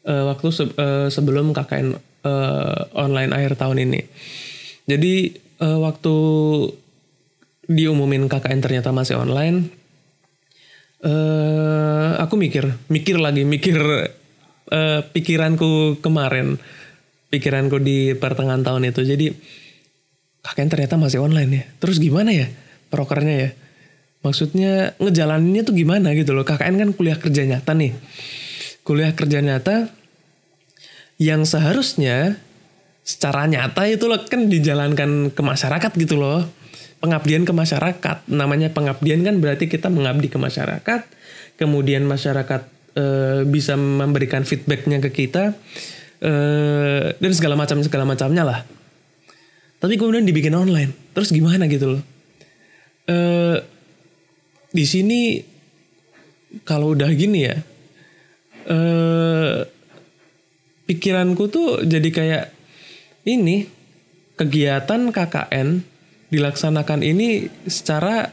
Eh, 0.00 0.24
waktu 0.24 0.48
se- 0.48 0.72
eh, 0.72 1.08
sebelum 1.12 1.52
KKN 1.52 1.88
eh, 2.24 2.80
online 2.96 3.30
akhir 3.36 3.60
tahun 3.60 3.84
ini. 3.84 4.00
Jadi 4.88 5.14
eh, 5.60 5.78
waktu 5.78 6.14
diumumin 7.68 8.26
KKN 8.26 8.60
ternyata 8.64 8.90
masih 8.90 9.20
online 9.20 9.70
eh 11.00 12.10
aku 12.20 12.36
mikir 12.36 12.76
mikir 12.92 13.16
lagi 13.16 13.48
mikir 13.48 13.80
eh, 14.72 15.00
pikiranku 15.04 16.00
kemarin 16.04 16.60
pikiranku 17.30 17.78
di 17.80 18.12
pertengahan 18.16 18.64
tahun 18.64 18.88
itu. 18.90 19.00
Jadi 19.04 19.26
KKN 20.40 20.68
ternyata 20.72 20.96
masih 20.96 21.20
online 21.20 21.50
ya. 21.52 21.64
Terus 21.78 22.00
gimana 22.00 22.32
ya 22.32 22.48
prokernya 22.88 23.34
ya 23.36 23.50
maksudnya 24.20 24.92
ngejalaninnya 25.00 25.62
tuh 25.64 25.74
gimana 25.76 26.12
gitu 26.12 26.36
loh. 26.36 26.44
KKN 26.44 26.76
kan 26.76 26.88
kuliah 26.92 27.18
kerja 27.18 27.42
nyata 27.44 27.72
nih. 27.72 27.92
Kuliah 28.84 29.12
kerja 29.16 29.40
nyata 29.40 29.88
yang 31.20 31.44
seharusnya 31.44 32.40
secara 33.04 33.44
nyata 33.48 33.84
itu 33.88 34.08
loh 34.08 34.20
kan 34.24 34.48
dijalankan 34.48 35.32
ke 35.32 35.42
masyarakat 35.42 35.92
gitu 35.96 36.20
loh. 36.20 36.44
Pengabdian 37.00 37.48
ke 37.48 37.52
masyarakat. 37.56 38.28
Namanya 38.28 38.68
pengabdian 38.76 39.24
kan 39.24 39.40
berarti 39.40 39.72
kita 39.72 39.88
mengabdi 39.88 40.28
ke 40.28 40.36
masyarakat. 40.36 41.00
Kemudian 41.56 42.04
masyarakat 42.04 42.62
eh, 42.96 43.40
bisa 43.48 43.76
memberikan 43.76 44.44
feedbacknya 44.44 45.00
ke 45.00 45.08
kita 45.12 45.56
eh, 46.20 47.04
dan 47.16 47.32
segala 47.32 47.56
macam 47.56 47.80
segala 47.80 48.04
macamnya 48.04 48.44
lah. 48.44 48.60
Tapi 49.80 49.96
kemudian 49.96 50.28
dibikin 50.28 50.52
online. 50.52 50.92
Terus 51.16 51.32
gimana 51.32 51.64
gitu 51.72 51.96
loh? 51.96 52.02
Eh 53.08 53.79
di 54.70 54.84
sini 54.86 55.20
kalau 56.66 56.94
udah 56.94 57.10
gini 57.14 57.46
ya 57.46 57.56
eh 58.70 59.58
pikiranku 60.90 61.46
tuh 61.46 61.86
jadi 61.86 62.08
kayak 62.10 62.44
ini 63.26 63.70
kegiatan 64.34 65.12
KKN 65.12 65.86
dilaksanakan 66.32 67.04
ini 67.04 67.46
secara 67.68 68.32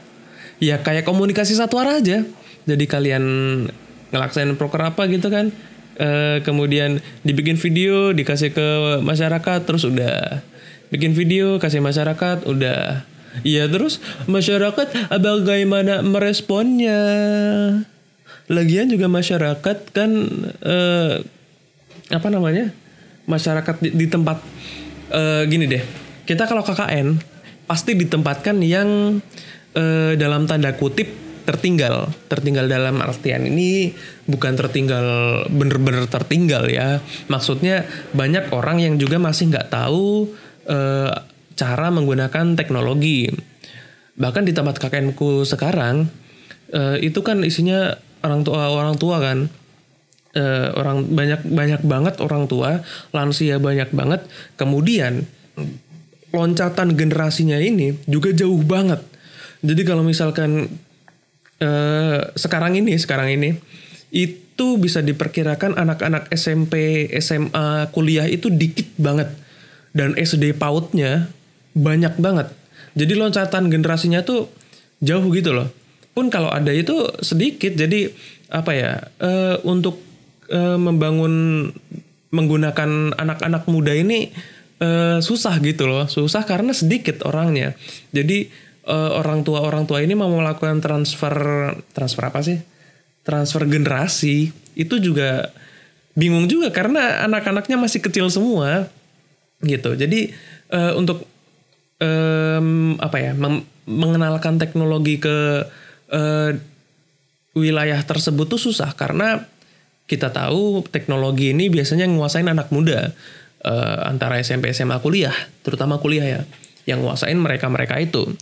ya 0.62 0.80
kayak 0.80 1.04
komunikasi 1.04 1.54
satu 1.54 1.78
arah 1.78 2.02
aja. 2.02 2.24
Jadi 2.64 2.84
kalian 2.88 3.24
ngelaksain 4.10 4.50
proker 4.56 4.82
apa 4.88 5.04
gitu 5.06 5.28
kan. 5.28 5.52
Eh, 5.98 6.38
kemudian 6.46 7.02
dibikin 7.26 7.58
video 7.58 8.14
dikasih 8.14 8.54
ke 8.54 8.68
masyarakat 9.02 9.60
terus 9.66 9.82
udah 9.82 10.46
bikin 10.94 11.10
video 11.10 11.58
kasih 11.58 11.82
masyarakat 11.82 12.46
udah 12.46 13.02
iya 13.46 13.66
terus 13.70 14.00
masyarakat 14.26 15.10
bagaimana 15.18 16.00
meresponnya? 16.02 17.00
Lagian 18.48 18.88
juga 18.88 19.12
masyarakat 19.12 19.78
kan 19.92 20.10
eh, 20.64 21.14
apa 22.08 22.28
namanya 22.32 22.72
masyarakat 23.28 23.76
di, 23.84 23.92
di 23.92 24.06
tempat 24.08 24.40
eh, 25.12 25.44
gini 25.44 25.68
deh 25.68 25.84
kita 26.24 26.48
kalau 26.48 26.64
KKN 26.64 27.16
pasti 27.68 27.92
ditempatkan 27.92 28.56
yang 28.64 29.20
eh, 29.76 30.12
dalam 30.16 30.48
tanda 30.48 30.72
kutip 30.72 31.28
tertinggal 31.48 32.12
tertinggal 32.28 32.68
dalam 32.68 33.00
artian 33.00 33.48
ini 33.48 33.96
bukan 34.28 34.52
tertinggal 34.52 35.04
bener-bener 35.48 36.04
tertinggal 36.04 36.68
ya. 36.68 37.00
Maksudnya 37.32 37.88
banyak 38.12 38.52
orang 38.52 38.84
yang 38.84 39.00
juga 39.00 39.16
masih 39.16 39.48
nggak 39.48 39.72
tahu 39.72 40.28
eh, 40.68 41.12
cara 41.58 41.90
menggunakan 41.90 42.54
teknologi. 42.54 43.26
Bahkan 44.14 44.46
di 44.46 44.54
tempat 44.54 44.78
kakekku 44.78 45.42
sekarang 45.42 46.06
eh, 46.70 47.02
itu 47.02 47.18
kan 47.26 47.42
isinya 47.42 47.98
orang 48.22 48.46
tua 48.46 48.70
orang 48.70 48.94
tua 48.94 49.18
kan. 49.18 49.50
Eh, 50.38 50.68
orang 50.76 51.08
banyak 51.08 51.40
banyak 51.50 51.82
banget 51.82 52.14
orang 52.22 52.46
tua 52.46 52.86
lansia 53.10 53.58
banyak 53.58 53.90
banget. 53.90 54.22
Kemudian 54.54 55.26
loncatan 56.30 56.94
generasinya 56.94 57.58
ini 57.58 57.98
juga 58.06 58.30
jauh 58.30 58.62
banget. 58.62 59.02
Jadi 59.66 59.82
kalau 59.82 60.06
misalkan 60.06 60.70
eh, 61.58 62.20
sekarang 62.38 62.78
ini 62.78 62.94
sekarang 62.94 63.34
ini 63.34 63.58
itu 64.14 64.78
bisa 64.78 65.02
diperkirakan 65.02 65.74
anak-anak 65.74 66.30
SMP, 66.34 67.06
SMA, 67.18 67.90
kuliah 67.90 68.26
itu 68.30 68.52
dikit 68.52 68.86
banget. 68.98 69.32
Dan 69.96 70.14
SD 70.14 70.54
pautnya 70.54 71.32
banyak 71.78 72.18
banget. 72.18 72.50
Jadi 72.98 73.14
loncatan 73.14 73.70
generasinya 73.70 74.26
tuh 74.26 74.50
jauh 74.98 75.26
gitu 75.30 75.54
loh. 75.54 75.70
Pun 76.12 76.28
kalau 76.28 76.50
ada 76.50 76.74
itu 76.74 76.94
sedikit. 77.22 77.78
Jadi 77.78 78.10
apa 78.50 78.72
ya 78.74 78.92
eh, 79.22 79.56
untuk 79.62 80.02
eh, 80.50 80.78
membangun 80.78 81.68
menggunakan 82.28 83.14
anak-anak 83.16 83.64
muda 83.70 83.94
ini 83.94 84.34
eh, 84.82 85.18
susah 85.22 85.62
gitu 85.62 85.86
loh. 85.86 86.10
Susah 86.10 86.42
karena 86.42 86.74
sedikit 86.74 87.22
orangnya. 87.22 87.78
Jadi 88.10 88.68
uh, 88.88 89.10
orang 89.20 89.44
tua 89.44 89.60
orang 89.62 89.84
tua 89.84 90.00
ini 90.00 90.16
mau 90.16 90.32
melakukan 90.32 90.80
transfer 90.80 91.36
transfer 91.92 92.24
apa 92.24 92.40
sih 92.40 92.58
transfer 93.22 93.68
generasi 93.68 94.50
itu 94.74 94.94
juga 94.98 95.52
bingung 96.16 96.48
juga 96.48 96.72
karena 96.72 97.28
anak-anaknya 97.28 97.76
masih 97.76 98.00
kecil 98.00 98.32
semua 98.32 98.88
gitu 99.62 99.94
jadi 99.94 100.32
uh, 100.72 100.96
untuk 100.96 101.28
um, 102.02 102.98
apa 102.98 103.16
ya 103.22 103.32
mengenalkan 103.88 104.58
teknologi 104.58 105.22
ke 105.22 105.66
uh, 106.12 106.50
wilayah 107.54 108.00
tersebut 108.02 108.46
tuh 108.46 108.60
susah 108.60 108.94
karena 108.94 109.46
kita 110.08 110.32
tahu 110.32 110.86
teknologi 110.88 111.52
ini 111.52 111.68
biasanya 111.68 112.08
nguasain 112.08 112.48
anak 112.48 112.72
muda 112.72 113.12
uh, 113.66 113.98
antara 114.08 114.40
SMP 114.40 114.72
SMA 114.72 114.98
kuliah 115.04 115.34
terutama 115.60 116.00
kuliah 116.00 116.24
ya 116.24 116.42
yang 116.88 117.04
nguasain 117.04 117.36
mereka 117.36 117.68
mereka 117.68 118.00
itu 118.00 118.32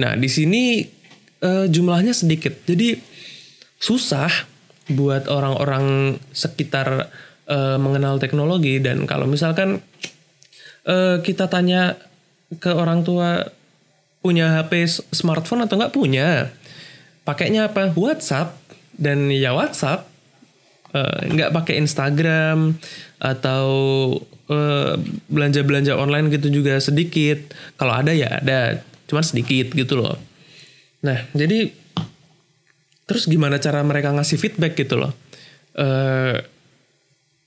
Nah, 0.00 0.16
di 0.16 0.28
sini 0.30 0.80
uh, 1.44 1.66
jumlahnya 1.68 2.16
sedikit. 2.16 2.64
Jadi 2.64 2.96
susah 3.76 4.30
buat 4.88 5.28
orang-orang 5.28 6.16
sekitar 6.32 7.12
uh, 7.48 7.76
mengenal 7.76 8.16
teknologi 8.22 8.80
dan 8.80 9.04
kalau 9.04 9.28
misalkan 9.28 9.82
uh, 10.88 11.16
kita 11.20 11.50
tanya 11.50 11.98
ke 12.60 12.72
orang 12.72 13.06
tua 13.06 13.46
punya 14.22 14.60
HP 14.60 14.86
smartphone 15.10 15.66
atau 15.66 15.78
nggak 15.78 15.94
punya, 15.94 16.52
pakainya 17.24 17.70
apa? 17.70 17.90
WhatsApp. 17.94 18.60
Dan 18.92 19.32
ya 19.32 19.56
WhatsApp 19.56 20.04
nggak 21.32 21.50
uh, 21.50 21.54
pakai 21.56 21.80
Instagram 21.80 22.76
atau 23.16 23.64
belanja-belanja 25.32 25.96
uh, 25.96 26.02
online 26.04 26.28
gitu 26.28 26.52
juga 26.52 26.76
sedikit. 26.76 27.56
Kalau 27.80 27.96
ada 27.96 28.12
ya 28.12 28.42
ada, 28.44 28.84
cuman 29.08 29.24
sedikit 29.24 29.72
gitu 29.72 29.96
loh. 29.96 30.20
Nah 31.00 31.24
jadi 31.32 31.72
terus 33.08 33.24
gimana 33.26 33.56
cara 33.56 33.80
mereka 33.80 34.12
ngasih 34.12 34.36
feedback 34.36 34.76
gitu 34.76 35.00
loh? 35.00 35.16
Uh, 35.72 36.36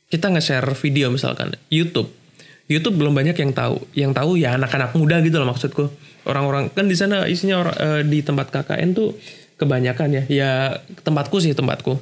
kita 0.09 0.33
nge-share 0.33 0.65
video 0.81 1.13
misalkan 1.13 1.53
YouTube 1.69 2.09
YouTube 2.65 2.97
belum 2.97 3.13
banyak 3.13 3.38
yang 3.38 3.51
tahu. 3.54 3.78
Yang 3.93 4.12
tahu 4.17 4.32
ya 4.41 4.58
anak-anak 4.58 4.97
muda 4.97 5.21
gitu 5.21 5.38
loh 5.38 5.49
maksudku. 5.54 5.86
Orang-orang 6.25 6.73
kan 6.73 6.89
di 6.89 6.97
sana 6.97 7.30
isinya 7.30 7.62
orang 7.62 7.75
uh, 7.78 8.01
di 8.01 8.25
tempat 8.25 8.49
KKN 8.49 8.89
tuh 8.97 9.13
kebanyakan 9.62 10.10
ya. 10.10 10.23
Ya 10.25 10.51
tempatku 11.06 11.38
sih 11.38 11.54
tempatku. 11.54 12.01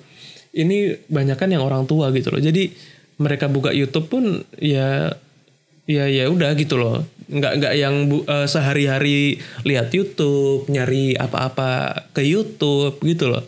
Ini 0.56 1.04
banyakan 1.12 1.49
yang 1.60 1.63
orang 1.65 1.84
tua 1.84 2.13
gitu 2.15 2.32
loh. 2.32 2.39
Jadi 2.39 2.71
mereka 3.19 3.52
buka 3.52 3.76
YouTube 3.76 4.08
pun 4.08 4.23
ya 4.58 5.12
ya 5.84 6.08
ya 6.08 6.32
udah 6.32 6.56
gitu 6.56 6.80
loh. 6.80 7.04
Nggak 7.28 7.54
nggak 7.60 7.73
yang 7.76 7.95
uh, 8.23 8.47
sehari-hari 8.47 9.43
lihat 9.67 9.91
YouTube 9.91 10.71
nyari 10.71 11.19
apa-apa 11.19 12.08
ke 12.15 12.23
YouTube 12.23 13.04
gitu 13.04 13.28
loh. 13.28 13.43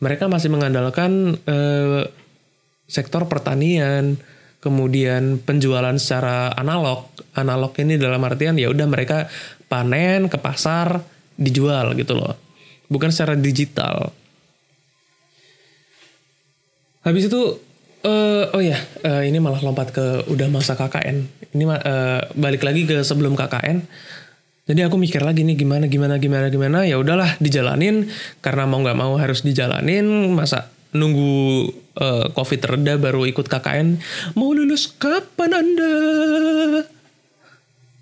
Mereka 0.00 0.32
masih 0.32 0.48
mengandalkan 0.48 1.36
uh, 1.44 2.08
sektor 2.88 3.28
pertanian 3.28 4.16
kemudian 4.60 5.40
penjualan 5.40 5.96
secara 5.96 6.52
analog 6.54 7.08
analog 7.34 7.72
ini 7.80 7.96
dalam 7.96 8.20
artian 8.24 8.56
ya 8.60 8.68
udah 8.68 8.86
mereka 8.86 9.26
panen 9.66 10.28
ke 10.28 10.36
pasar 10.36 11.00
dijual 11.36 11.96
gitu 11.96 12.16
loh 12.16 12.36
bukan 12.92 13.08
secara 13.08 13.34
digital 13.36 14.12
habis 17.02 17.26
itu 17.26 17.60
Uh, 18.00 18.48
oh 18.56 18.64
ya, 18.64 18.80
uh, 19.04 19.20
ini 19.20 19.36
malah 19.44 19.60
lompat 19.60 19.92
ke 19.92 20.24
udah 20.32 20.48
masa 20.48 20.72
KKN. 20.72 21.20
Ini 21.52 21.64
uh, 21.68 22.32
balik 22.32 22.64
lagi 22.64 22.88
ke 22.88 23.04
sebelum 23.04 23.36
KKN. 23.36 23.84
Jadi 24.64 24.80
aku 24.88 24.96
mikir 24.96 25.20
lagi 25.20 25.44
nih 25.44 25.58
gimana 25.58 25.84
gimana 25.84 26.16
gimana 26.16 26.46
gimana 26.48 26.78
ya 26.88 26.96
udahlah 26.96 27.36
dijalanin 27.42 28.08
karena 28.40 28.64
mau 28.64 28.80
nggak 28.80 28.96
mau 28.96 29.18
harus 29.20 29.44
dijalanin 29.44 30.06
masa 30.32 30.72
nunggu 30.90 31.70
uh, 31.98 32.26
covid 32.34 32.60
reda 32.66 32.98
baru 32.98 33.26
ikut 33.26 33.46
KKN 33.46 33.98
mau 34.34 34.50
lulus 34.50 34.90
kapan 34.90 35.54
anda? 35.54 35.94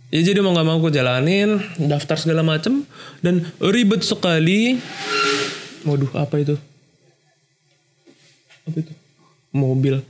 Ya 0.09 0.24
jadi 0.24 0.40
mau 0.40 0.57
nggak 0.57 0.64
mau 0.64 0.81
aku 0.81 0.88
jalanin 0.88 1.61
daftar 1.77 2.16
segala 2.16 2.40
macem 2.40 2.88
dan 3.20 3.44
ribet 3.61 4.01
sekali. 4.01 4.81
Waduh 5.85 6.09
apa 6.16 6.40
itu? 6.40 6.57
Apa 8.64 8.77
itu? 8.81 8.92
Mobil. 9.53 10.01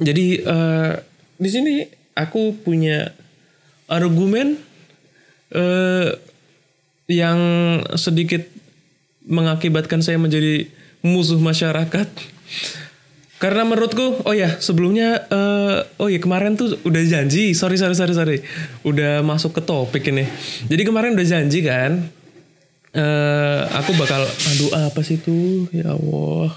Jadi 0.00 0.40
uh, 0.40 0.96
di 1.36 1.48
sini 1.52 1.84
aku 2.16 2.56
punya 2.64 3.12
argumen 3.92 4.56
uh, 5.52 6.08
yang 7.12 7.40
sedikit 8.00 8.46
mengakibatkan 9.28 10.00
saya 10.00 10.16
menjadi 10.16 10.79
musuh 11.04 11.40
masyarakat. 11.40 12.08
Karena 13.40 13.64
menurutku, 13.64 14.20
oh 14.28 14.34
ya 14.36 14.60
sebelumnya, 14.60 15.24
uh, 15.32 15.80
oh 15.96 16.12
ya 16.12 16.20
kemarin 16.20 16.60
tuh 16.60 16.76
udah 16.84 17.00
janji, 17.08 17.56
sorry 17.56 17.80
sorry 17.80 17.96
sorry 17.96 18.12
sorry, 18.12 18.38
udah 18.84 19.24
masuk 19.24 19.56
ke 19.56 19.64
topik 19.64 20.04
ini. 20.12 20.28
Jadi 20.68 20.82
kemarin 20.84 21.16
udah 21.16 21.24
janji 21.24 21.64
kan, 21.64 22.04
uh, 22.92 23.60
aku 23.80 23.96
bakal, 23.96 24.28
aduh 24.28 24.92
apa 24.92 25.00
sih 25.00 25.16
tuh, 25.16 25.72
ya 25.72 25.96
Allah 25.96 26.52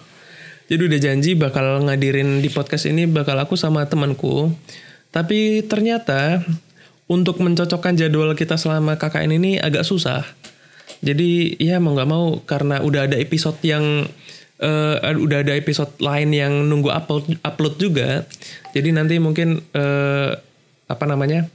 jadi 0.74 0.82
udah 0.88 1.00
janji 1.00 1.32
bakal 1.36 1.84
ngadirin 1.86 2.40
di 2.40 2.48
podcast 2.48 2.88
ini 2.88 3.04
bakal 3.04 3.36
aku 3.38 3.60
sama 3.60 3.84
temanku. 3.86 4.50
Tapi 5.14 5.62
ternyata 5.68 6.42
untuk 7.06 7.44
mencocokkan 7.44 8.00
jadwal 8.00 8.34
kita 8.34 8.56
selama 8.56 8.98
KKN 8.98 9.38
ini 9.38 9.52
agak 9.60 9.86
susah. 9.86 10.26
Jadi 11.04 11.60
ya 11.60 11.84
mau 11.84 11.92
nggak 11.92 12.10
mau 12.10 12.40
karena 12.48 12.80
udah 12.80 13.12
ada 13.12 13.20
episode 13.20 13.60
yang 13.68 14.08
uh, 14.64 14.96
udah 15.04 15.44
ada 15.44 15.54
episode 15.60 15.92
lain 16.00 16.32
yang 16.32 16.64
nunggu 16.72 16.88
upload 16.88 17.28
upload 17.44 17.76
juga. 17.76 18.24
Jadi 18.72 18.96
nanti 18.96 19.20
mungkin 19.20 19.60
uh, 19.76 20.32
apa 20.88 21.06
namanya 21.06 21.52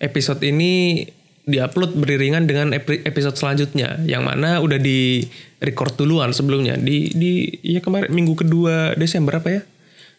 episode 0.00 0.44
ini 0.44 1.04
diupload 1.46 1.94
beriringan 1.94 2.50
dengan 2.50 2.74
episode 2.76 3.38
selanjutnya 3.38 4.02
yang 4.02 4.26
mana 4.26 4.58
udah 4.58 4.82
di 4.82 5.22
record 5.62 5.94
duluan 5.94 6.34
sebelumnya 6.34 6.74
di 6.74 7.14
di 7.14 7.46
ya 7.62 7.78
kemarin 7.78 8.10
minggu 8.10 8.34
kedua 8.34 8.98
Desember 8.98 9.38
apa 9.38 9.48
ya 9.54 9.62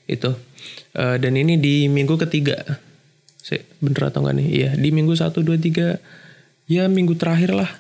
itu 0.07 0.31
uh, 0.95 1.15
dan 1.19 1.35
ini 1.35 1.59
di 1.59 1.91
minggu 1.91 2.15
ketiga 2.15 2.79
saya 3.43 3.59
bener 3.83 4.07
atau 4.07 4.23
enggak 4.23 4.35
nih 4.39 4.47
iya 4.47 4.71
di 4.79 4.89
minggu 4.95 5.19
satu 5.19 5.43
dua 5.43 5.59
tiga 5.59 5.99
ya 6.71 6.87
minggu 6.87 7.19
terakhir 7.19 7.51
lah 7.51 7.75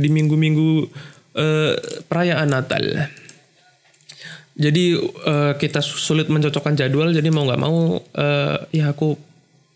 di 0.00 0.08
minggu-minggu 0.08 0.88
uh, 1.36 1.72
perayaan 2.08 2.48
Natal. 2.48 3.12
Jadi 4.60 4.96
uh, 5.00 5.56
kita 5.56 5.80
sulit 5.80 6.28
mencocokkan 6.28 6.76
jadwal 6.76 7.12
jadi 7.12 7.28
mau 7.32 7.48
nggak 7.48 7.60
mau 7.60 8.00
uh, 8.00 8.56
ya 8.72 8.92
aku 8.92 9.16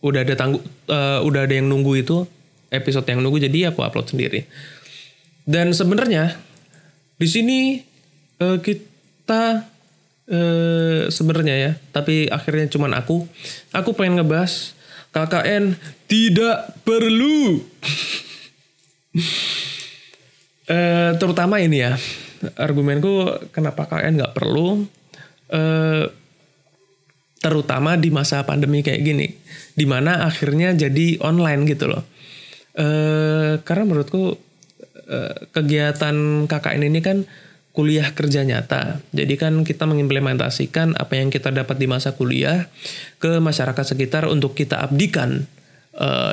udah 0.05 0.21
ada 0.21 0.37
tangguh 0.37 0.61
uh, 0.93 1.25
udah 1.25 1.49
ada 1.49 1.55
yang 1.57 1.69
nunggu 1.69 2.05
itu 2.05 2.29
episode 2.69 3.09
yang 3.09 3.25
nunggu 3.25 3.41
jadi 3.41 3.73
aku 3.73 3.81
upload 3.81 4.13
sendiri. 4.13 4.45
Dan 5.45 5.73
sebenarnya 5.73 6.37
di 7.17 7.29
sini 7.29 7.81
uh, 8.43 8.59
kita 8.61 9.69
uh, 10.29 11.03
sebenarnya 11.09 11.55
ya 11.55 11.73
tapi 11.95 12.29
akhirnya 12.29 12.69
cuman 12.69 12.93
aku 12.99 13.25
aku 13.73 13.91
pengen 13.97 14.21
ngebahas 14.21 14.77
KKN 15.15 15.79
tidak 16.11 16.75
perlu 16.83 17.63
uh, 20.69 21.11
terutama 21.17 21.61
ini 21.61 21.85
ya 21.85 21.97
argumenku 22.61 23.29
kenapa 23.51 23.89
KKN 23.89 24.21
nggak 24.21 24.35
perlu 24.37 24.85
uh, 25.53 26.05
terutama 27.45 28.01
di 28.01 28.09
masa 28.09 28.41
pandemi 28.49 28.81
kayak 28.81 29.05
gini 29.05 29.29
di 29.77 29.85
mana 29.85 30.25
akhirnya 30.25 30.73
jadi 30.73 31.21
online 31.21 31.69
gitu 31.69 31.93
loh. 31.93 32.01
E, 32.73 32.87
karena 33.61 33.85
menurutku 33.85 34.41
kegiatan 35.53 36.49
KKN 36.49 36.89
ini 36.89 37.05
kan 37.05 37.29
kuliah 37.77 38.09
kerja 38.17 38.49
nyata. 38.49 39.05
Jadi 39.13 39.37
kan 39.37 39.61
kita 39.61 39.85
mengimplementasikan 39.85 40.97
apa 40.97 41.21
yang 41.21 41.29
kita 41.29 41.53
dapat 41.53 41.77
di 41.77 41.85
masa 41.85 42.17
kuliah 42.17 42.73
ke 43.21 43.45
masyarakat 43.45 43.85
sekitar 43.85 44.25
untuk 44.33 44.57
kita 44.57 44.81
abdikan 44.81 45.45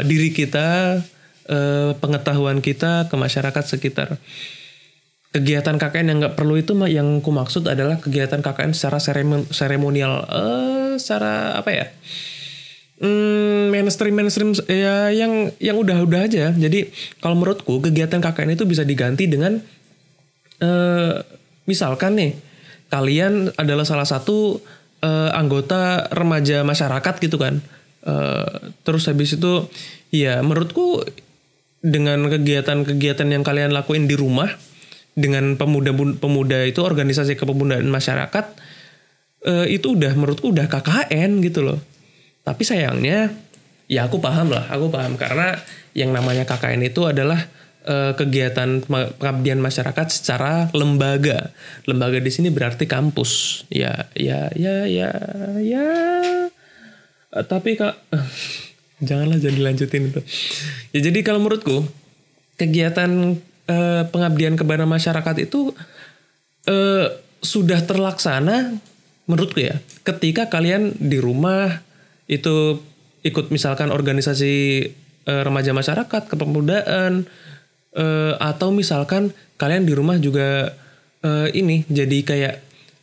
diri 0.07 0.31
kita 0.31 1.03
e, 1.51 1.59
pengetahuan 1.99 2.63
kita 2.63 3.11
ke 3.11 3.15
masyarakat 3.19 3.63
sekitar. 3.67 4.15
Kegiatan 5.31 5.79
KKN 5.79 6.07
yang 6.11 6.17
nggak 6.23 6.35
perlu 6.35 6.59
itu 6.59 6.75
yang 6.87 7.23
ku 7.23 7.31
maksud 7.31 7.67
adalah 7.67 7.99
kegiatan 7.99 8.43
KKN 8.43 8.75
secara 8.75 8.99
seremonial. 9.47 10.27
Uh, 10.27 10.99
secara 10.99 11.55
apa 11.55 11.71
ya? 11.71 11.85
Hmm, 12.99 13.71
mainstream 13.71 14.11
mainstream 14.11 14.51
ya 14.67 15.07
yang 15.09 15.49
yang 15.57 15.73
udah-udah 15.79 16.29
aja 16.29 16.53
jadi 16.53 16.85
kalau 17.17 17.33
menurutku 17.33 17.81
kegiatan 17.81 18.21
KKN 18.21 18.59
itu 18.59 18.67
bisa 18.69 18.85
diganti 18.85 19.25
dengan 19.25 19.57
uh, 20.61 21.15
misalkan 21.65 22.13
nih 22.13 22.37
kalian 22.93 23.55
adalah 23.57 23.87
salah 23.87 24.05
satu 24.05 24.61
uh, 25.01 25.31
anggota 25.33 26.11
remaja 26.13 26.61
masyarakat 26.67 27.15
gitu 27.23 27.39
kan. 27.39 27.63
Uh, 28.01 28.73
terus 28.83 29.07
habis 29.09 29.33
itu 29.33 29.65
ya 30.13 30.43
menurutku 30.43 31.01
dengan 31.81 32.29
kegiatan-kegiatan 32.29 33.27
yang 33.29 33.41
kalian 33.41 33.73
lakuin 33.73 34.05
di 34.05 34.13
rumah 34.13 34.49
dengan 35.17 35.59
pemuda-pemuda 35.59 36.63
itu 36.69 36.79
organisasi 36.85 37.35
kepemudaan 37.35 37.89
masyarakat 37.89 38.45
uh, 39.45 39.65
itu 39.67 39.97
udah 39.97 40.13
menurutku 40.15 40.53
udah 40.53 40.69
KKN 40.69 41.41
gitu 41.43 41.65
loh. 41.65 41.79
Tapi 42.41 42.63
sayangnya 42.65 43.33
ya 43.91 44.07
aku 44.07 44.21
paham 44.21 44.53
lah, 44.53 44.69
aku 44.71 44.87
paham 44.87 45.17
karena 45.19 45.57
yang 45.97 46.15
namanya 46.15 46.47
KKN 46.47 46.87
itu 46.87 47.03
adalah 47.03 47.43
uh, 47.85 48.13
kegiatan 48.15 48.85
pengabdian 48.85 49.59
masyarakat 49.59 50.07
secara 50.09 50.71
lembaga. 50.71 51.51
Lembaga 51.89 52.17
di 52.21 52.31
sini 52.31 52.47
berarti 52.53 52.85
kampus. 52.87 53.63
Ya, 53.67 54.07
ya, 54.15 54.47
ya, 54.55 54.87
ya, 54.87 55.11
ya. 55.59 55.87
Uh, 57.31 57.45
tapi 57.45 57.75
kak, 57.75 57.99
uh, 58.15 58.27
janganlah 59.01 59.37
jadi 59.41 59.59
lanjutin 59.59 60.13
itu. 60.13 60.21
Ya 60.95 60.99
jadi 61.01 61.19
kalau 61.25 61.41
menurutku 61.41 61.83
kegiatan 62.55 63.41
eh, 63.67 64.03
pengabdian 64.09 64.55
kepada 64.55 64.85
masyarakat 64.85 65.35
itu 65.41 65.73
eh, 66.69 67.09
sudah 67.41 67.81
terlaksana 67.81 68.77
menurutku 69.25 69.65
ya 69.65 69.81
ketika 70.05 70.49
kalian 70.49 70.93
di 70.97 71.17
rumah 71.17 71.81
itu 72.29 72.77
ikut 73.25 73.49
misalkan 73.49 73.89
organisasi 73.89 74.53
eh, 75.25 75.41
remaja 75.45 75.73
masyarakat 75.73 76.29
kepemudaan 76.29 77.25
eh, 77.97 78.33
atau 78.37 78.69
misalkan 78.69 79.33
kalian 79.57 79.89
di 79.89 79.93
rumah 79.97 80.21
juga 80.21 80.77
eh, 81.25 81.47
ini 81.57 81.85
jadi 81.89 82.17
kayak 82.21 82.55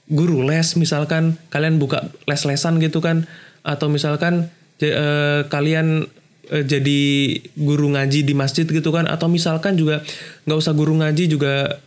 guru 0.09 0.41
les 0.47 0.75
misalkan 0.81 1.37
kalian 1.53 1.77
buka 1.77 2.09
les-lesan 2.25 2.81
gitu 2.81 3.05
kan 3.05 3.29
atau 3.61 3.93
misalkan 3.93 4.49
eh, 4.83 5.41
kalian 5.51 6.07
uh, 6.51 6.65
jadi 6.65 7.01
guru 7.59 7.93
ngaji 7.95 8.25
di 8.25 8.35
masjid 8.35 8.65
gitu 8.65 8.91
kan? 8.95 9.11
Atau 9.11 9.27
misalkan 9.27 9.75
juga 9.75 10.03
nggak 10.47 10.59
usah 10.59 10.75
guru 10.75 10.99
ngaji 10.99 11.25
juga 11.31 11.83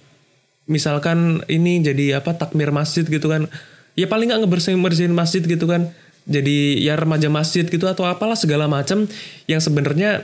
misalkan 0.69 1.43
ini 1.51 1.81
jadi 1.83 2.21
apa 2.21 2.37
takmir 2.37 2.69
masjid 2.75 3.03
gitu 3.03 3.27
kan? 3.31 3.47
Ya 3.95 4.07
paling 4.07 4.31
nggak 4.31 4.47
ngebersihin 4.47 4.79
bersihin 4.79 5.15
masjid 5.15 5.43
gitu 5.43 5.65
kan? 5.67 5.91
Jadi 6.29 6.79
ya 6.85 6.93
remaja 6.95 7.27
masjid 7.33 7.65
gitu 7.65 7.89
atau 7.89 8.05
apalah 8.05 8.37
segala 8.37 8.69
macam 8.69 9.09
yang 9.49 9.59
sebenarnya 9.59 10.23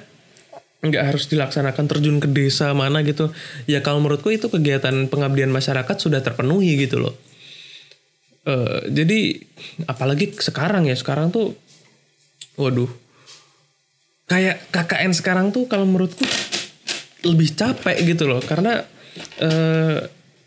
nggak 0.78 1.04
harus 1.10 1.26
dilaksanakan 1.26 1.90
terjun 1.90 2.22
ke 2.22 2.30
desa 2.30 2.70
mana 2.78 3.02
gitu. 3.02 3.34
Ya 3.66 3.82
kalau 3.82 3.98
menurutku 3.98 4.30
itu 4.30 4.48
kegiatan 4.48 5.10
pengabdian 5.10 5.50
masyarakat 5.50 5.96
sudah 5.98 6.22
terpenuhi 6.22 6.78
gitu 6.78 7.02
loh. 7.02 7.16
Uh, 8.48 8.80
jadi 8.88 9.44
apalagi 9.92 10.32
sekarang 10.40 10.88
ya 10.88 10.96
sekarang 10.96 11.34
tuh 11.34 11.58
waduh. 12.58 12.90
Kayak 14.28 14.68
KKN 14.76 15.14
sekarang 15.16 15.48
tuh 15.56 15.72
kalau 15.72 15.88
menurutku 15.88 16.28
lebih 17.24 17.56
capek 17.56 17.96
gitu 18.04 18.28
loh. 18.28 18.44
Karena 18.44 18.84
uh, 19.40 19.98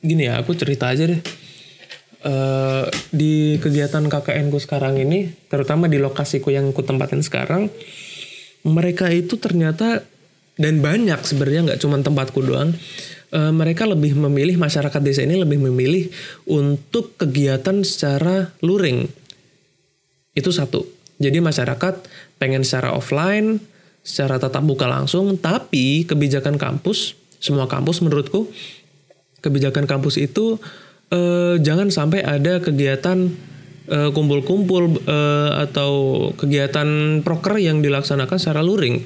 gini 0.05 0.29
ya 0.29 0.43
aku 0.43 0.53
cerita 0.59 0.93
aja 0.93 1.09
deh. 1.09 1.23
Uh, 2.21 2.85
di 3.09 3.57
kegiatan 3.57 4.05
KKN 4.05 4.53
ku 4.53 4.61
sekarang 4.61 5.01
ini 5.01 5.33
terutama 5.49 5.89
di 5.89 5.97
lokasiku 5.97 6.53
yang 6.53 6.69
ku 6.77 6.85
tempatin 6.85 7.25
sekarang 7.25 7.73
mereka 8.61 9.09
itu 9.09 9.41
ternyata 9.41 10.05
dan 10.61 10.85
banyak 10.85 11.17
sebenarnya 11.25 11.73
nggak 11.73 11.81
cuma 11.81 11.97
tempatku 11.97 12.45
doang 12.45 12.77
uh, 13.33 13.53
mereka 13.57 13.89
lebih 13.89 14.21
memilih 14.21 14.61
masyarakat 14.61 15.01
desa 15.01 15.25
ini 15.25 15.41
lebih 15.41 15.65
memilih 15.65 16.13
untuk 16.45 17.17
kegiatan 17.17 17.81
secara 17.87 18.53
luring. 18.61 19.09
Itu 20.37 20.53
satu 20.53 21.00
jadi 21.21 21.39
masyarakat 21.45 22.09
pengen 22.41 22.65
secara 22.65 22.97
offline 22.97 23.61
secara 24.01 24.41
tatap 24.41 24.65
muka 24.65 24.89
langsung, 24.89 25.37
tapi 25.37 26.09
kebijakan 26.09 26.57
kampus, 26.57 27.15
semua 27.37 27.69
kampus 27.69 28.01
menurutku, 28.01 28.49
kebijakan 29.45 29.85
kampus 29.85 30.17
itu 30.17 30.57
eh, 31.13 31.61
jangan 31.61 31.93
sampai 31.93 32.25
ada 32.25 32.65
kegiatan 32.65 33.29
eh, 33.89 34.11
kumpul-kumpul 34.11 35.05
eh, 35.05 35.51
atau 35.69 35.93
kegiatan 36.37 37.21
proker 37.21 37.61
yang 37.61 37.85
dilaksanakan 37.85 38.41
secara 38.41 38.65
luring. 38.65 39.05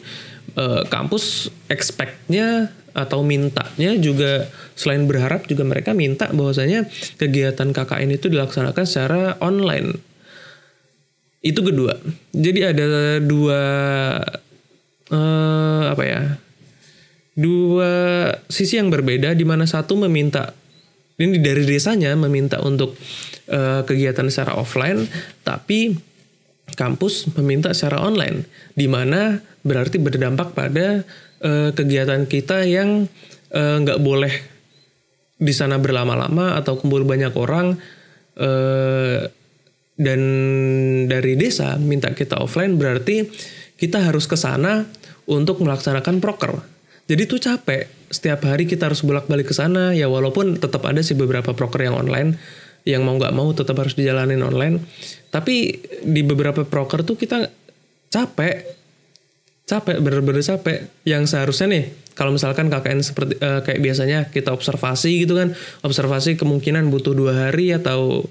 Eh, 0.54 0.82
kampus 0.86 1.50
expect-nya 1.66 2.70
atau 2.94 3.26
mintanya 3.26 3.98
juga 3.98 4.46
selain 4.78 5.02
berharap 5.02 5.50
juga 5.50 5.66
mereka 5.66 5.90
minta 5.90 6.30
bahwasanya 6.30 6.86
kegiatan 7.18 7.74
KKN 7.74 8.14
itu 8.14 8.30
dilaksanakan 8.30 8.84
secara 8.86 9.34
online. 9.42 10.13
Itu 11.44 11.60
kedua. 11.60 11.92
Jadi 12.32 12.60
ada 12.64 13.20
dua 13.20 13.60
uh, 15.12 15.82
apa 15.92 16.04
ya 16.04 16.22
dua 17.34 17.92
sisi 18.46 18.78
yang 18.78 18.88
berbeda 18.88 19.34
di 19.34 19.42
mana 19.42 19.66
satu 19.66 19.98
meminta 19.98 20.54
ini 21.18 21.42
dari 21.42 21.66
desanya 21.66 22.14
meminta 22.14 22.62
untuk 22.62 22.94
uh, 23.50 23.82
kegiatan 23.82 24.30
secara 24.30 24.54
offline 24.54 25.06
tapi 25.42 25.98
kampus 26.78 27.34
meminta 27.38 27.74
secara 27.74 28.06
online 28.06 28.46
di 28.78 28.86
mana 28.86 29.42
berarti 29.66 29.98
berdampak 29.98 30.54
pada 30.54 31.02
uh, 31.42 31.70
kegiatan 31.74 32.24
kita 32.30 32.66
yang 32.66 33.10
nggak 33.54 33.98
uh, 33.98 34.02
boleh 34.02 34.34
di 35.38 35.54
sana 35.54 35.78
berlama-lama 35.78 36.58
atau 36.58 36.78
kumpul 36.78 37.02
banyak 37.02 37.34
orang 37.34 37.78
uh, 38.38 39.26
dan 39.94 40.20
dari 41.06 41.38
desa 41.38 41.78
minta 41.78 42.10
kita 42.10 42.42
offline 42.42 42.74
berarti 42.74 43.30
kita 43.78 44.02
harus 44.10 44.26
ke 44.26 44.34
sana 44.34 44.86
untuk 45.30 45.62
melaksanakan 45.62 46.18
proker. 46.18 46.62
Jadi 47.04 47.20
itu 47.28 47.36
capek. 47.36 47.90
Setiap 48.08 48.46
hari 48.46 48.64
kita 48.64 48.88
harus 48.88 49.02
bolak-balik 49.04 49.50
ke 49.50 49.54
sana 49.54 49.92
ya 49.92 50.06
walaupun 50.06 50.56
tetap 50.56 50.86
ada 50.86 51.02
sih 51.02 51.18
beberapa 51.18 51.52
proker 51.52 51.84
yang 51.84 51.98
online 51.98 52.38
yang 52.84 53.00
mau 53.00 53.16
nggak 53.16 53.34
mau 53.34 53.48
tetap 53.52 53.76
harus 53.80 53.96
dijalanin 53.96 54.40
online. 54.44 54.80
Tapi 55.28 55.84
di 56.04 56.22
beberapa 56.22 56.62
proker 56.64 57.02
tuh 57.02 57.16
kita 57.18 57.48
capek 58.12 58.54
capek 59.64 59.96
bener-bener 60.04 60.44
capek 60.44 60.92
yang 61.08 61.24
seharusnya 61.24 61.72
nih 61.72 61.84
kalau 62.12 62.36
misalkan 62.36 62.68
KKN 62.68 63.00
seperti 63.00 63.34
eh, 63.40 63.60
kayak 63.64 63.80
biasanya 63.80 64.18
kita 64.28 64.52
observasi 64.52 65.24
gitu 65.24 65.40
kan 65.40 65.56
observasi 65.80 66.36
kemungkinan 66.36 66.92
butuh 66.92 67.16
dua 67.16 67.48
hari 67.48 67.72
atau 67.72 68.28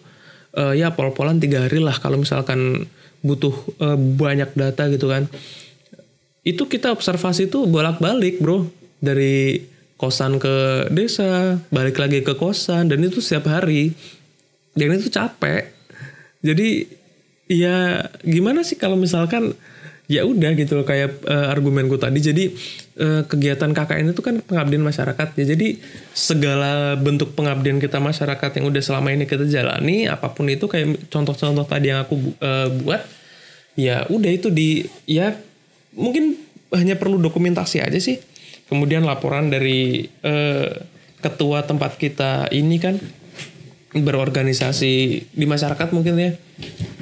eh, 0.57 0.73
ya 0.79 0.93
pol-polan 0.93 1.41
tiga 1.41 1.65
hari 1.65 1.81
lah 1.81 1.97
kalau 1.97 2.21
misalkan 2.21 2.89
butuh 3.25 3.53
eh, 3.81 3.97
banyak 3.97 4.53
data 4.53 4.89
gitu 4.91 5.09
kan. 5.09 5.27
Itu 6.43 6.67
kita 6.67 6.91
observasi 6.91 7.47
tuh 7.47 7.65
bolak-balik 7.65 8.43
bro. 8.43 8.67
Dari 9.03 9.59
kosan 9.99 10.39
ke 10.39 10.87
desa 10.91 11.59
balik 11.71 11.99
lagi 11.99 12.23
ke 12.23 12.35
kosan 12.35 12.91
dan 12.91 13.03
itu 13.03 13.19
setiap 13.23 13.51
hari. 13.51 13.95
Dan 14.73 14.95
itu 14.95 15.11
capek. 15.11 15.69
Jadi 16.43 16.87
ya 17.47 18.07
gimana 18.23 18.65
sih 18.65 18.75
kalau 18.75 18.97
misalkan 18.99 19.55
ya 20.11 20.27
udah 20.27 20.51
gitu 20.59 20.75
loh 20.75 20.85
kayak 20.85 21.23
uh, 21.23 21.47
argumenku 21.51 21.95
tadi. 21.95 22.19
Jadi 22.19 22.43
uh, 22.99 23.23
kegiatan 23.23 23.71
KKN 23.71 24.11
itu 24.11 24.21
kan 24.21 24.43
pengabdian 24.43 24.83
masyarakat. 24.83 25.27
Ya 25.39 25.45
jadi 25.55 25.79
segala 26.11 26.99
bentuk 26.99 27.35
pengabdian 27.37 27.79
kita 27.79 28.03
masyarakat 28.03 28.59
yang 28.59 28.65
udah 28.67 28.81
selama 28.83 29.15
ini 29.15 29.23
kita 29.23 29.47
jalani 29.47 30.11
apa 30.11 30.31
pun 30.31 30.51
itu 30.51 30.67
kayak 30.67 31.07
contoh-contoh 31.07 31.63
tadi 31.63 31.95
yang 31.95 32.03
aku 32.03 32.19
uh, 32.43 32.67
buat 32.83 33.03
ya 33.73 34.05
udah 34.11 34.31
itu 34.31 34.53
di 34.53 34.85
ya 35.09 35.33
mungkin 35.95 36.37
hanya 36.75 36.99
perlu 36.99 37.21
dokumentasi 37.21 37.79
aja 37.79 37.99
sih. 37.99 38.19
Kemudian 38.67 39.05
laporan 39.05 39.53
dari 39.53 40.07
uh, 40.25 40.67
ketua 41.23 41.63
tempat 41.63 41.95
kita 41.95 42.51
ini 42.51 42.79
kan 42.81 42.99
berorganisasi 43.93 44.93
di 45.31 45.45
masyarakat 45.45 45.87
mungkin 45.95 46.17
ya. 46.19 46.31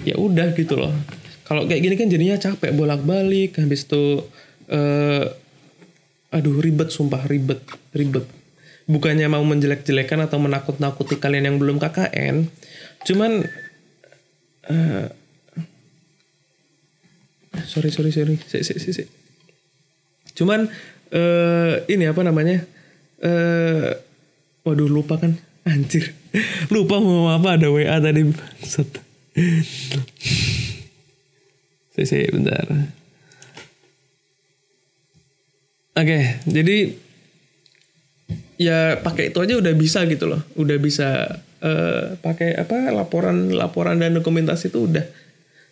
Ya 0.01 0.15
udah 0.17 0.53
gitu 0.53 0.77
loh 0.77 1.20
kalau 1.51 1.67
kayak 1.67 1.83
gini 1.83 1.95
kan 1.99 2.07
jadinya 2.07 2.39
capek 2.39 2.71
bolak-balik 2.71 3.59
habis 3.59 3.83
itu 3.83 4.23
uh, 4.71 5.27
aduh 6.31 6.63
ribet 6.63 6.87
sumpah 6.87 7.27
ribet 7.27 7.59
ribet. 7.91 8.23
Bukannya 8.87 9.27
mau 9.27 9.43
menjelek-jelekan 9.43 10.31
atau 10.31 10.39
menakut-nakuti 10.39 11.19
kalian 11.19 11.51
yang 11.51 11.57
belum 11.59 11.75
KKN 11.75 12.47
cuman 13.03 13.43
uh, 14.71 15.11
sorry 17.67 17.91
sorry 17.91 18.15
sorry 18.15 18.39
si, 18.47 18.63
si, 18.63 18.79
si, 18.79 18.95
si. 18.95 19.03
cuman 20.31 20.71
uh, 21.11 21.73
ini 21.91 22.07
apa 22.07 22.23
namanya 22.23 22.63
uh, 23.27 23.91
waduh 24.63 24.87
lupa 24.87 25.19
kan 25.19 25.35
anjir. 25.67 26.15
Lupa 26.73 27.03
mau 27.03 27.27
apa 27.27 27.59
ada 27.59 27.67
WA 27.67 27.99
tadi 27.99 28.23
sih 32.05 32.25
bentar. 32.29 32.65
Oke 35.91 36.39
jadi 36.47 36.95
ya 38.61 39.01
pakai 39.01 39.33
itu 39.33 39.39
aja 39.41 39.55
udah 39.57 39.73
bisa 39.73 40.05
gitu 40.07 40.25
loh. 40.29 40.41
Udah 40.55 40.77
bisa 40.77 41.41
uh, 41.61 42.15
pakai 42.21 42.57
apa 42.57 42.93
laporan 42.93 43.51
laporan 43.51 43.97
dan 43.99 44.15
dokumentasi 44.15 44.71
itu 44.71 44.87
udah. 44.87 45.05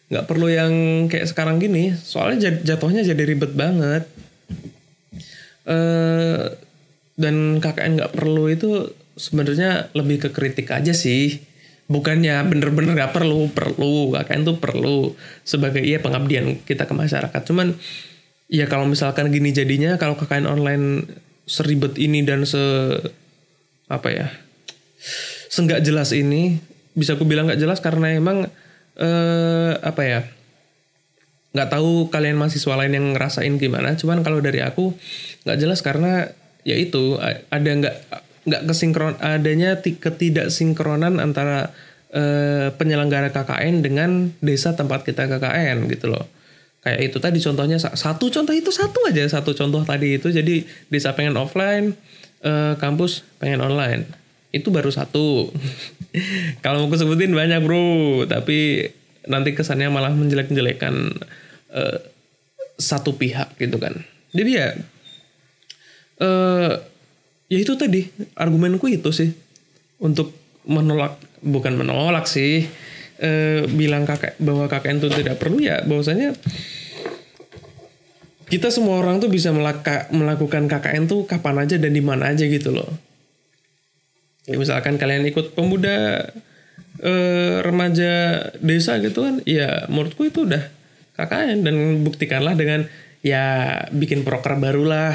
Nggak 0.10 0.26
perlu 0.26 0.48
yang 0.50 0.74
kayak 1.06 1.30
sekarang 1.30 1.62
gini 1.62 1.94
soalnya 1.94 2.50
jatuhnya 2.66 3.06
jadi 3.06 3.24
ribet 3.24 3.54
banget. 3.54 4.10
Uh, 5.70 6.50
dan 7.20 7.60
KKN 7.60 8.00
nggak 8.00 8.14
perlu 8.16 8.48
itu 8.50 8.90
sebenarnya 9.20 9.92
lebih 9.92 10.24
ke 10.24 10.30
kritik 10.32 10.72
aja 10.72 10.96
sih 10.96 11.49
bukannya 11.90 12.38
bener-bener 12.46 12.94
gak 12.94 13.18
perlu 13.18 13.50
perlu 13.50 14.14
KKN 14.14 14.42
tuh 14.46 14.58
perlu 14.62 15.18
sebagai 15.42 15.82
iya 15.82 15.98
pengabdian 15.98 16.62
kita 16.62 16.86
ke 16.86 16.94
masyarakat. 16.94 17.42
Cuman 17.50 17.74
ya 18.46 18.70
kalau 18.70 18.86
misalkan 18.86 19.34
gini 19.34 19.50
jadinya 19.50 19.98
kalau 19.98 20.14
KKN 20.14 20.46
online 20.46 20.86
seribet 21.50 21.98
ini 21.98 22.22
dan 22.22 22.46
se 22.46 22.62
apa 23.90 24.14
ya 24.14 24.30
senggak 25.50 25.82
jelas 25.82 26.14
ini 26.14 26.62
bisa 26.94 27.18
aku 27.18 27.26
bilang 27.26 27.50
nggak 27.50 27.58
jelas 27.58 27.82
karena 27.82 28.14
emang 28.14 28.46
eh, 29.02 29.74
apa 29.82 30.02
ya 30.06 30.22
nggak 31.50 31.70
tahu 31.74 32.14
kalian 32.14 32.38
mahasiswa 32.38 32.78
lain 32.78 32.94
yang 32.94 33.18
ngerasain 33.18 33.58
gimana. 33.58 33.98
Cuman 33.98 34.22
kalau 34.22 34.38
dari 34.46 34.62
aku 34.62 34.94
nggak 35.50 35.58
jelas 35.58 35.82
karena 35.82 36.30
ya 36.62 36.78
itu 36.78 37.18
ada 37.50 37.66
nggak 37.66 37.96
nggak 38.48 38.64
kesinkron 38.68 39.16
adanya 39.20 39.80
ketidaksinkronan 39.80 41.20
antara 41.20 41.76
uh, 42.14 42.72
penyelenggara 42.76 43.34
KKN 43.34 43.84
dengan 43.84 44.32
desa 44.40 44.74
tempat 44.76 45.04
kita 45.04 45.28
KKN 45.28 45.90
gitu 45.92 46.12
loh. 46.12 46.26
Kayak 46.80 47.12
itu 47.12 47.18
tadi 47.20 47.40
contohnya 47.44 47.76
satu 47.76 48.32
contoh 48.32 48.56
itu 48.56 48.72
satu 48.72 49.04
aja 49.12 49.28
satu 49.28 49.52
contoh 49.52 49.84
tadi 49.84 50.16
itu. 50.16 50.32
Jadi 50.32 50.64
desa 50.88 51.12
pengen 51.12 51.36
offline 51.36 51.92
uh, 52.46 52.80
kampus 52.80 53.28
pengen 53.38 53.60
online. 53.60 54.08
Itu 54.56 54.72
baru 54.72 54.90
satu. 54.90 55.52
Kalau 56.64 56.88
mau 56.88 56.96
sebutin 56.96 57.36
banyak 57.36 57.60
bro. 57.68 58.24
Tapi 58.26 58.88
nanti 59.28 59.54
kesannya 59.54 59.92
malah 59.92 60.16
menjelek-jelekan 60.16 60.96
uh, 61.76 61.98
satu 62.80 63.20
pihak 63.20 63.60
gitu 63.60 63.76
kan. 63.76 64.00
Jadi 64.32 64.52
ya 64.56 64.72
uh, 66.24 66.74
ya 67.50 67.58
itu 67.60 67.74
tadi 67.76 68.08
argumenku 68.38 68.88
itu 68.88 69.10
sih. 69.12 69.34
Untuk 70.00 70.32
menolak 70.64 71.20
bukan 71.44 71.76
menolak 71.76 72.30
sih 72.30 72.70
e, 73.20 73.32
bilang 73.68 74.08
kakek 74.08 74.40
bahwa 74.40 74.70
KKN 74.72 74.98
itu 75.04 75.10
tidak 75.12 75.36
perlu 75.42 75.60
ya 75.60 75.84
bahwasanya 75.84 76.36
kita 78.50 78.74
semua 78.74 78.98
orang 78.98 79.22
tuh 79.22 79.30
bisa 79.30 79.54
melaka, 79.54 80.10
melakukan 80.10 80.66
KKN 80.66 81.06
tuh 81.06 81.30
kapan 81.30 81.70
aja 81.70 81.78
dan 81.78 81.94
di 81.94 82.02
mana 82.02 82.34
aja 82.34 82.50
gitu 82.50 82.74
loh. 82.74 82.90
Ya, 84.50 84.58
misalkan 84.58 84.98
kalian 84.98 85.30
ikut 85.30 85.54
pemuda 85.54 86.26
e, 86.98 87.14
remaja 87.62 88.42
desa 88.58 88.98
gitu 88.98 89.22
kan 89.22 89.46
ya 89.46 89.86
menurutku 89.86 90.26
itu 90.26 90.50
udah 90.50 90.64
KKN 91.14 91.62
dan 91.62 91.76
buktikanlah 92.02 92.58
dengan 92.58 92.90
ya 93.22 93.76
bikin 93.94 94.26
proker 94.26 94.58
barulah 94.58 95.14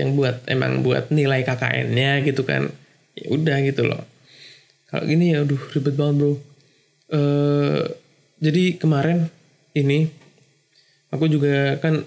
yang 0.00 0.16
buat 0.16 0.48
emang 0.48 0.80
buat 0.80 1.12
nilai 1.12 1.44
KKN-nya 1.44 2.24
gitu 2.24 2.48
kan. 2.48 2.72
Ya 3.14 3.26
udah 3.28 3.60
gitu 3.60 3.84
loh. 3.84 4.02
Kalau 4.88 5.04
gini 5.06 5.36
ya 5.36 5.44
aduh 5.44 5.60
ribet 5.76 5.94
banget 5.94 6.14
bro. 6.18 6.32
Uh, 7.10 7.84
jadi 8.40 8.80
kemarin 8.80 9.28
ini 9.76 10.08
aku 11.12 11.28
juga 11.28 11.76
kan 11.78 12.02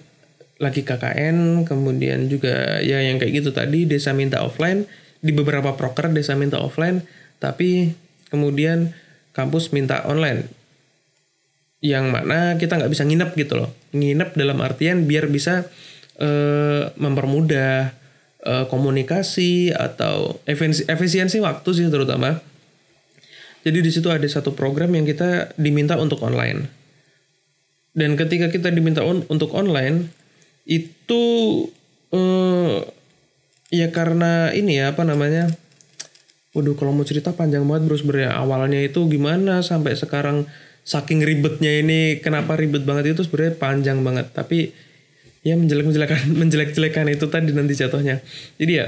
lagi 0.57 0.81
KKN 0.81 1.67
kemudian 1.67 2.31
juga 2.31 2.79
ya 2.81 3.03
yang 3.03 3.19
kayak 3.19 3.43
gitu 3.43 3.51
tadi 3.51 3.83
desa 3.83 4.15
minta 4.15 4.41
offline 4.41 4.87
di 5.23 5.31
beberapa 5.35 5.75
proker 5.75 6.11
desa 6.11 6.35
minta 6.35 6.59
offline 6.59 7.03
tapi 7.39 7.91
kemudian 8.31 8.95
kampus 9.35 9.69
minta 9.75 10.01
online. 10.07 10.47
Yang 11.83 12.05
mana 12.15 12.55
kita 12.55 12.79
nggak 12.79 12.91
bisa 12.95 13.03
nginep 13.03 13.29
gitu 13.35 13.59
loh. 13.59 13.69
Nginep 13.91 14.39
dalam 14.39 14.57
artian 14.63 15.03
biar 15.03 15.27
bisa 15.27 15.67
uh, 16.23 16.81
mempermudah 16.95 17.91
uh, 18.47 18.65
komunikasi 18.71 19.75
atau 19.75 20.39
efisiensi, 20.47 21.43
waktu 21.43 21.69
sih 21.75 21.91
terutama. 21.91 22.39
Jadi 23.63 23.79
di 23.79 23.91
situ 23.91 24.11
ada 24.11 24.27
satu 24.27 24.55
program 24.55 24.91
yang 24.95 25.07
kita 25.07 25.55
diminta 25.55 25.95
untuk 25.99 26.23
online. 26.23 26.67
Dan 27.95 28.19
ketika 28.19 28.49
kita 28.51 28.73
diminta 28.73 29.05
on, 29.05 29.23
untuk 29.31 29.53
online 29.55 30.11
itu 30.67 31.23
uh, 32.11 32.83
ya 33.71 33.87
karena 33.93 34.51
ini 34.51 34.83
ya 34.83 34.91
apa 34.91 35.07
namanya? 35.07 35.47
Waduh 36.53 36.75
kalau 36.77 36.93
mau 36.93 37.07
cerita 37.07 37.33
panjang 37.33 37.65
banget 37.65 37.89
bro 37.89 37.97
sebenarnya 37.97 38.37
awalnya 38.37 38.77
itu 38.77 39.09
gimana 39.09 39.65
sampai 39.65 39.97
sekarang 39.97 40.45
saking 40.83 41.23
ribetnya 41.25 41.81
ini 41.81 42.21
kenapa 42.21 42.59
ribet 42.59 42.85
banget 42.85 43.17
itu 43.17 43.25
sebenarnya 43.25 43.55
panjang 43.57 44.05
banget 44.05 44.29
tapi 44.35 44.75
ya 45.43 45.59
menjelek-menjelekan 45.59 46.31
menjelek-jelekan 46.41 47.05
itu 47.11 47.25
tadi 47.27 47.51
nanti 47.51 47.75
jatuhnya. 47.75 48.23
Jadi 48.57 48.71
ya 48.71 48.87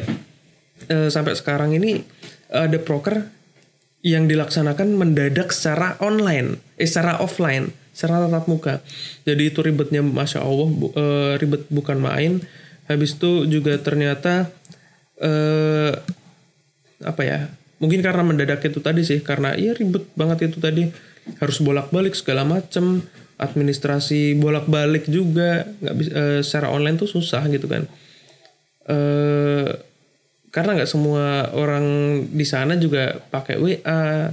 e, 0.88 1.12
sampai 1.12 1.36
sekarang 1.36 1.76
ini 1.76 2.02
ada 2.50 2.80
proker 2.80 3.28
yang 4.06 4.30
dilaksanakan 4.30 4.96
mendadak 4.96 5.50
secara 5.52 5.98
online, 5.98 6.62
eh 6.78 6.86
secara 6.86 7.20
offline, 7.20 7.74
secara 7.92 8.26
tatap 8.26 8.46
muka. 8.46 8.80
Jadi 9.26 9.50
itu 9.50 9.60
ribetnya 9.66 10.06
masya 10.06 10.46
Allah 10.46 10.70
bu, 10.70 10.94
e, 10.94 11.06
ribet 11.42 11.68
bukan 11.68 12.00
main. 12.00 12.40
Habis 12.86 13.18
itu 13.18 13.50
juga 13.50 13.82
ternyata 13.82 14.54
e, 15.18 15.32
apa 17.02 17.22
ya? 17.26 17.50
Mungkin 17.82 18.00
karena 18.06 18.24
mendadak 18.24 18.62
itu 18.64 18.80
tadi 18.80 19.02
sih, 19.04 19.20
karena 19.26 19.58
iya 19.58 19.74
ribet 19.74 20.06
banget 20.14 20.54
itu 20.54 20.62
tadi 20.62 20.88
harus 21.42 21.58
bolak-balik 21.60 22.14
segala 22.14 22.46
macem 22.46 23.02
administrasi 23.36 24.40
bolak-balik 24.40 25.12
juga 25.12 25.68
nggak 25.84 25.96
bisa 25.96 26.12
uh, 26.16 26.40
secara 26.40 26.72
online 26.72 26.96
tuh 26.96 27.10
susah 27.10 27.44
gitu 27.52 27.68
kan. 27.68 27.84
Uh, 28.88 29.76
karena 30.56 30.80
nggak 30.80 30.92
semua 30.92 31.52
orang 31.52 31.86
di 32.32 32.46
sana 32.48 32.80
juga 32.80 33.20
pakai 33.28 33.60
WA 33.60 34.32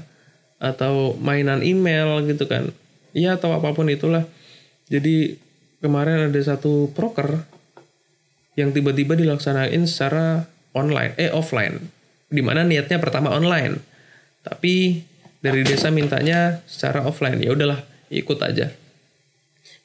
atau 0.63 1.19
mainan 1.19 1.67
email 1.67 2.23
gitu 2.31 2.47
kan. 2.47 2.71
Ya 3.11 3.35
atau 3.35 3.51
apa 3.59 3.75
pun 3.75 3.91
itulah. 3.91 4.23
Jadi 4.87 5.35
kemarin 5.83 6.31
ada 6.31 6.39
satu 6.39 6.95
proker 6.95 7.43
yang 8.55 8.71
tiba-tiba 8.71 9.19
dilaksanain 9.19 9.83
secara 9.91 10.47
online 10.79 11.19
eh 11.19 11.35
offline. 11.35 11.83
Di 12.31 12.39
mana 12.39 12.63
niatnya 12.63 13.03
pertama 13.03 13.35
online. 13.35 13.83
Tapi 14.47 15.03
dari 15.43 15.67
desa 15.67 15.91
mintanya 15.91 16.63
secara 16.71 17.03
offline. 17.03 17.43
Ya 17.43 17.51
udahlah 17.51 17.83
ikut 18.15 18.39
aja 18.47 18.71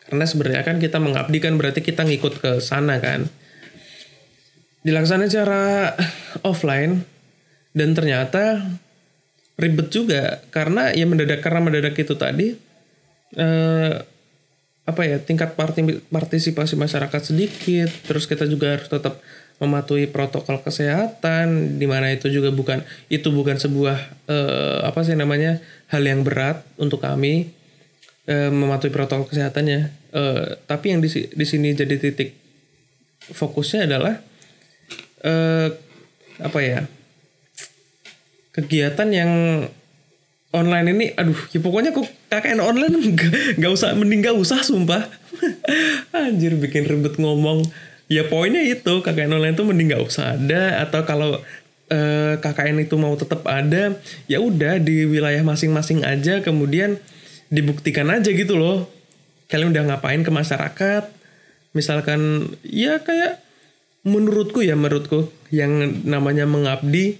karena 0.08 0.26
sebenarnya 0.26 0.64
kan 0.64 0.78
kita 0.80 0.98
mengabdi 1.04 1.38
kan 1.44 1.60
berarti 1.60 1.84
kita 1.84 2.08
ngikut 2.08 2.40
ke 2.40 2.52
sana 2.64 3.00
kan. 3.04 3.28
Dilaksanakan 4.88 5.28
secara 5.28 5.64
offline 6.48 7.04
dan 7.76 7.92
ternyata 7.92 8.64
ribet 9.60 9.92
juga 9.92 10.40
karena 10.54 10.94
ya 10.94 11.04
mendadak 11.10 11.44
karena 11.44 11.60
mendadak 11.60 11.98
itu 11.98 12.14
tadi 12.16 12.56
eh, 13.36 13.94
apa 14.88 15.02
ya 15.04 15.20
tingkat 15.20 15.60
partisipasi 16.08 16.80
masyarakat 16.80 17.22
sedikit 17.22 17.92
terus 18.08 18.24
kita 18.24 18.48
juga 18.48 18.80
harus 18.80 18.88
tetap 18.88 19.20
mematuhi 19.58 20.08
protokol 20.08 20.62
kesehatan 20.62 21.76
di 21.82 21.90
mana 21.90 22.14
itu 22.14 22.30
juga 22.30 22.54
bukan 22.54 22.86
itu 23.12 23.28
bukan 23.34 23.60
sebuah 23.60 23.98
eh, 24.30 24.80
apa 24.88 25.04
sih 25.04 25.18
namanya 25.18 25.60
hal 25.92 26.06
yang 26.06 26.24
berat 26.24 26.64
untuk 26.80 27.04
kami 27.04 27.57
eh, 28.28 28.52
mematuhi 28.52 28.92
protokol 28.94 29.32
kesehatannya. 29.32 29.80
Eh, 30.14 30.46
tapi 30.68 30.94
yang 30.94 31.00
di 31.02 31.10
di 31.10 31.46
sini 31.48 31.74
jadi 31.74 31.96
titik 31.98 32.36
fokusnya 33.32 33.88
adalah 33.90 34.20
eh, 35.24 35.68
apa 36.38 36.60
ya 36.62 36.86
kegiatan 38.54 39.10
yang 39.10 39.32
online 40.56 40.88
ini 40.90 41.06
aduh 41.14 41.38
ya 41.54 41.60
pokoknya 41.60 41.92
kok 41.94 42.08
KKN 42.32 42.62
online 42.62 42.94
nggak 43.60 43.72
usah 43.72 43.94
mending 43.96 44.24
gak 44.24 44.38
usah 44.38 44.60
sumpah. 44.64 45.06
Anjir 46.16 46.58
bikin 46.58 46.88
ribet 46.88 47.20
ngomong. 47.22 47.64
Ya 48.08 48.24
poinnya 48.24 48.64
itu 48.64 49.04
KKN 49.04 49.38
online 49.38 49.56
itu 49.56 49.64
mending 49.68 49.92
gak 49.92 50.04
usah 50.04 50.40
ada 50.40 50.82
atau 50.88 51.04
kalau 51.04 51.40
eh, 51.92 52.40
KKN 52.40 52.88
itu 52.88 52.96
mau 52.96 53.14
tetap 53.20 53.44
ada 53.44 54.00
ya 54.32 54.40
udah 54.40 54.80
di 54.80 55.04
wilayah 55.04 55.44
masing-masing 55.44 56.08
aja. 56.08 56.40
Kemudian 56.40 56.98
dibuktikan 57.50 58.08
aja 58.12 58.30
gitu 58.32 58.56
loh. 58.60 58.88
Kalian 59.48 59.72
udah 59.72 59.84
ngapain 59.96 60.22
ke 60.24 60.32
masyarakat? 60.32 61.04
Misalkan 61.72 62.52
ya 62.64 63.00
kayak 63.04 63.40
menurutku 64.08 64.64
ya 64.64 64.80
menurutku 64.80 65.28
yang 65.52 66.04
namanya 66.08 66.48
mengabdi 66.48 67.20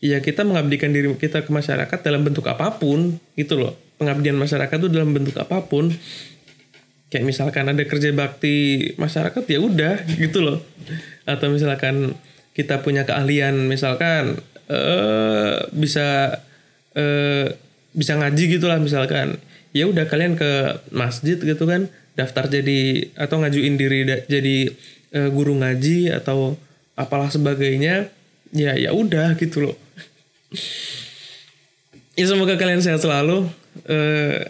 ya 0.00 0.22
kita 0.22 0.46
mengabdikan 0.46 0.94
diri 0.94 1.10
kita 1.18 1.42
ke 1.42 1.50
masyarakat 1.50 1.98
dalam 2.00 2.22
bentuk 2.26 2.46
apa 2.48 2.80
pun 2.80 3.18
gitu 3.36 3.60
loh. 3.60 3.76
Pengabdian 4.00 4.38
masyarakat 4.38 4.76
itu 4.80 4.88
dalam 4.88 5.12
bentuk 5.12 5.36
apa 5.36 5.62
pun. 5.68 5.92
Kayak 7.10 7.26
misalkan 7.26 7.66
ada 7.66 7.82
kerja 7.84 8.14
bakti 8.14 8.90
masyarakat 8.94 9.42
ya 9.46 9.58
udah 9.60 9.94
gitu 10.22 10.40
loh. 10.42 10.58
Atau 11.26 11.52
misalkan 11.52 12.14
kita 12.54 12.82
punya 12.82 13.06
keahlian 13.06 13.70
misalkan 13.70 14.42
uh, 14.70 15.56
bisa 15.70 16.40
uh, 16.94 17.46
bisa 17.90 18.12
ngaji 18.18 18.58
gitulah 18.58 18.78
misalkan 18.78 19.38
ya 19.70 19.86
udah 19.86 20.06
kalian 20.10 20.34
ke 20.34 20.82
masjid 20.90 21.38
gitu 21.38 21.64
kan 21.66 21.86
daftar 22.18 22.50
jadi 22.50 23.10
atau 23.14 23.38
ngajuin 23.40 23.74
diri 23.78 24.02
jadi 24.26 24.56
uh, 25.14 25.30
guru 25.30 25.56
ngaji 25.56 26.10
atau 26.10 26.58
apalah 26.98 27.30
sebagainya 27.30 28.10
ya 28.50 28.74
ya 28.74 28.90
udah 28.92 29.38
gitu 29.38 29.70
loh. 29.70 29.76
Ya 32.18 32.28
semoga 32.28 32.60
kalian 32.60 32.84
sehat 32.84 33.00
selalu. 33.00 33.48
Uh, 33.88 34.44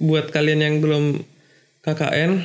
buat 0.00 0.32
kalian 0.32 0.64
yang 0.64 0.74
belum 0.80 1.20
KKN 1.84 2.40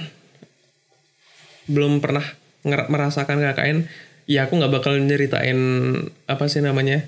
belum 1.71 2.03
pernah 2.03 2.35
merasakan 2.67 3.39
KKN 3.39 3.87
ya 4.27 4.49
aku 4.49 4.59
nggak 4.59 4.73
bakal 4.75 4.99
nyeritain 4.99 5.55
apa 6.27 6.45
sih 6.51 6.59
namanya 6.59 7.07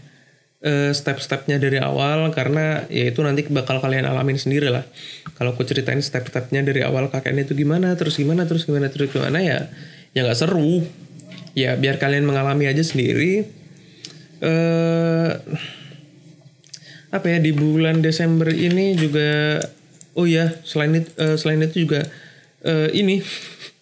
uh, 0.63 0.91
step-stepnya 0.93 1.62
dari 1.62 1.78
awal 1.78 2.32
karena 2.34 2.88
ya 2.89 3.10
itu 3.10 3.22
nanti 3.22 3.46
bakal 3.50 3.78
kalian 3.84 4.08
alamin 4.08 4.39
sendiri 4.39 4.74
lah. 4.74 4.86
Kalau 5.38 5.54
aku 5.54 5.67
ceritain 5.67 6.02
step-stepnya 6.02 6.65
dari 6.65 6.82
awal 6.82 7.13
KKN 7.13 7.46
itu 7.46 7.54
gimana 7.54 7.93
terus 7.93 8.17
gimana 8.17 8.50
terus 8.50 8.65
gimana 8.65 8.89
terus 8.89 9.13
gimana 9.13 9.38
ya 9.43 9.70
ya 10.17 10.26
nggak 10.26 10.39
seru. 10.39 10.86
Ya 11.58 11.74
biar 11.78 11.98
kalian 11.98 12.26
mengalami 12.26 12.70
aja 12.70 12.82
sendiri. 12.82 13.50
Uh, 14.38 15.34
apa 17.10 17.26
ya 17.26 17.38
di 17.41 17.56
bulan 17.56 18.06
Desember 18.06 18.54
ini 18.54 18.93
juga 18.93 19.58
oh 20.13 20.30
ya 20.30 20.54
selain 20.62 21.02
itu 21.02 21.10
uh, 21.17 21.34
selain 21.34 21.65
itu 21.65 21.89
juga 21.89 22.06
uh, 22.62 22.89
ini 22.93 23.26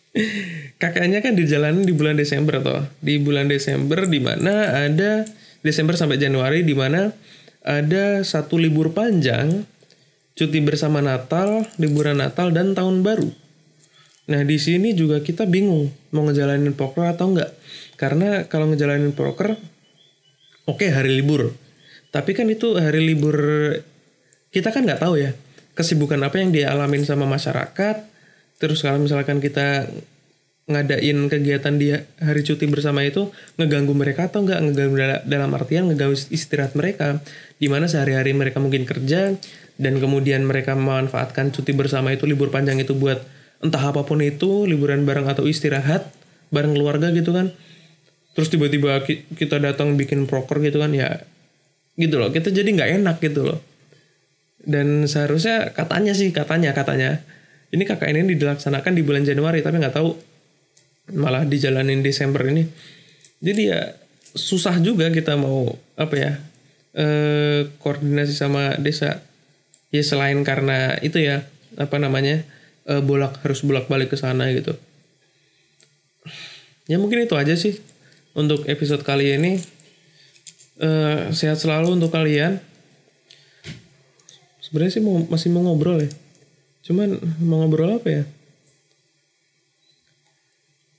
kakaknya 0.81 1.19
kan 1.19 1.35
dijalanin 1.35 1.83
di 1.83 1.91
bulan 1.91 2.15
Desember 2.15 2.63
toh. 2.63 2.83
Di 3.03 3.19
bulan 3.19 3.51
Desember 3.51 4.07
di 4.07 4.19
mana 4.23 4.88
ada 4.88 5.27
Desember 5.65 5.97
sampai 5.97 6.21
Januari 6.21 6.62
di 6.62 6.78
mana 6.78 7.10
ada 7.65 8.21
satu 8.21 8.62
libur 8.62 8.93
panjang 8.93 9.65
cuti 10.38 10.62
bersama 10.62 11.01
Natal 11.01 11.65
liburan 11.82 12.21
Natal 12.21 12.54
dan 12.54 12.78
tahun 12.78 13.01
baru. 13.01 13.34
Nah 14.30 14.45
di 14.45 14.62
sini 14.62 14.93
juga 14.93 15.25
kita 15.25 15.49
bingung 15.49 15.89
mau 16.13 16.21
ngejalanin 16.30 16.78
poker 16.78 17.10
atau 17.10 17.34
enggak. 17.34 17.58
Karena 17.97 18.45
kalau 18.45 18.69
ngejalanin 18.69 19.17
poker 19.17 19.58
oke 20.69 20.78
okay, 20.78 20.93
hari 20.93 21.17
libur. 21.17 21.58
Tapi 22.13 22.38
kan 22.38 22.45
itu 22.45 22.78
hari 22.78 23.01
libur 23.01 23.36
kita 24.54 24.69
kan 24.69 24.86
nggak 24.86 25.01
tahu 25.01 25.17
ya 25.17 25.34
kesibukan 25.73 26.21
apa 26.21 26.45
yang 26.45 26.54
dia 26.54 26.69
alamin 26.69 27.01
sama 27.01 27.25
masyarakat. 27.25 28.06
Terus 28.62 28.86
kalau 28.86 29.01
misalkan 29.01 29.41
kita 29.41 29.89
ngadain 30.65 31.30
kegiatan 31.30 31.78
di 31.78 31.93
hari 31.93 32.41
cuti 32.41 32.65
bersama 32.65 33.06
itu 33.06 33.30
ngeganggu 33.62 33.93
mereka 33.93 34.34
atau 34.34 34.41
enggak 34.41 34.65
ngeganggu 34.65 34.97
dalam 35.30 35.54
artian 35.54 35.86
ngeganggu 35.86 36.17
istirahat 36.34 36.73
mereka. 36.73 37.21
Di 37.62 37.69
mana 37.69 37.86
sehari-hari 37.86 38.34
mereka 38.34 38.58
mungkin 38.58 38.89
kerja 38.89 39.38
dan 39.78 39.93
kemudian 40.01 40.41
mereka 40.41 40.73
memanfaatkan 40.73 41.54
cuti 41.54 41.71
bersama 41.78 42.17
itu 42.17 42.25
libur 42.25 42.49
panjang 42.49 42.82
itu 42.82 42.97
buat 42.97 43.21
entah 43.62 43.93
apa 43.93 44.04
pun 44.10 44.19
itu 44.25 44.65
liburan 44.65 45.06
bareng 45.06 45.30
atau 45.30 45.45
istirahat 45.45 46.10
bareng 46.49 46.73
keluarga 46.73 47.13
gitu 47.13 47.30
kan. 47.30 47.54
Terus 48.34 48.49
tiba-tiba 48.49 49.06
kita 49.38 49.62
datang 49.62 49.95
bikin 49.95 50.25
proker 50.25 50.60
gitu 50.65 50.82
kan 50.82 50.91
ya 50.97 51.21
gitu 51.93 52.17
loh. 52.17 52.34
Kita 52.34 52.49
jadi 52.49 52.65
nggak 52.65 53.06
enak 53.06 53.17
gitu 53.21 53.54
loh. 53.54 53.62
Dan 54.65 55.06
seharusnya 55.06 55.78
katanya 55.78 56.17
sih 56.17 56.34
katanya 56.34 56.73
katanya 56.73 57.21
ini 57.69 57.86
kakak 57.86 58.10
ini 58.10 58.34
dilaksanakan 58.34 58.97
di 58.97 59.06
bulan 59.06 59.21
Januari 59.21 59.62
tapi 59.62 59.78
nggak 59.78 59.93
tahu 59.93 60.35
malah 61.13 61.45
dijalanin 61.45 62.01
Desember 62.01 62.41
ini 62.49 62.65
jadi 63.43 63.61
ya 63.61 63.81
susah 64.33 64.81
juga 64.81 65.11
kita 65.13 65.37
mau 65.37 65.69
apa 65.99 66.15
ya 66.17 66.31
eh, 66.97 67.69
koordinasi 67.77 68.33
sama 68.33 68.79
desa 68.81 69.21
ya 69.93 70.01
selain 70.01 70.41
karena 70.41 70.97
itu 71.05 71.21
ya 71.21 71.45
apa 71.77 72.01
namanya 72.01 72.41
eh, 72.89 73.01
bolak 73.03 73.43
harus 73.45 73.61
bolak 73.61 73.85
balik 73.85 74.13
ke 74.13 74.17
sana 74.17 74.49
gitu 74.55 74.73
ya 76.89 76.97
mungkin 76.97 77.25
itu 77.25 77.37
aja 77.37 77.53
sih 77.53 77.77
untuk 78.35 78.67
episode 78.67 79.01
kali 79.01 79.33
ini. 79.39 79.57
Uh, 80.75 81.31
sehat 81.31 81.55
selalu 81.55 81.95
untuk 81.95 82.11
kalian. 82.11 82.59
Sebenarnya 84.59 84.99
sih 84.99 85.03
mau, 85.03 85.23
masih 85.31 85.49
mau 85.55 85.63
ngobrol 85.63 86.03
ya. 86.03 86.11
Cuman 86.83 87.15
mau 87.39 87.63
ngobrol 87.63 87.95
apa 87.95 88.07
ya? 88.11 88.23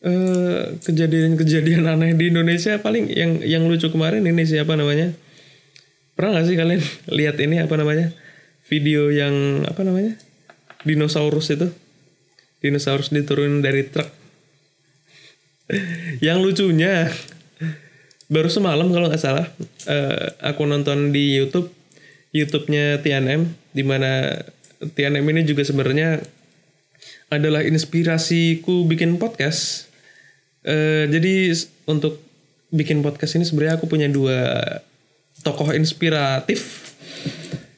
Kejadian 0.00 1.36
kejadian-kejadian 1.36 1.82
aneh 1.92 2.12
di 2.14 2.28
Indonesia 2.28 2.78
paling 2.80 3.08
yang 3.10 3.40
yang 3.42 3.62
lucu 3.64 3.88
kemarin 3.88 4.24
ini 4.24 4.42
siapa 4.44 4.76
namanya? 4.76 5.16
Pernah 6.16 6.40
gak 6.40 6.46
sih 6.48 6.56
kalian 6.56 6.82
lihat 7.18 7.36
ini 7.40 7.60
apa 7.60 7.74
namanya? 7.76 8.12
Video 8.66 9.08
yang 9.12 9.64
apa 9.68 9.82
namanya? 9.86 10.18
Dinosaurus 10.84 11.52
itu. 11.54 11.68
Dinosaurus 12.60 13.12
diturunin 13.12 13.60
dari 13.60 13.86
truk 13.86 14.08
yang 16.26 16.42
lucunya 16.42 17.10
baru 18.26 18.50
semalam 18.50 18.90
kalau 18.90 19.06
nggak 19.06 19.22
salah 19.22 19.46
uh, 19.86 20.26
aku 20.42 20.66
nonton 20.66 21.14
di 21.14 21.38
YouTube 21.38 21.70
YouTube-nya 22.34 23.02
TNM 23.02 23.46
di 23.70 23.82
mana 23.86 24.42
TNM 24.82 25.24
ini 25.24 25.42
juga 25.46 25.62
sebenarnya 25.64 26.20
adalah 27.32 27.64
inspirasiku 27.64 28.84
bikin 28.84 29.16
podcast. 29.16 29.85
Uh, 30.66 31.06
jadi 31.06 31.54
untuk 31.86 32.18
bikin 32.74 33.00
podcast 33.00 33.38
ini 33.38 33.46
sebenarnya 33.46 33.78
aku 33.78 33.86
punya 33.86 34.10
dua 34.10 34.58
tokoh 35.46 35.70
inspiratif. 35.72 36.92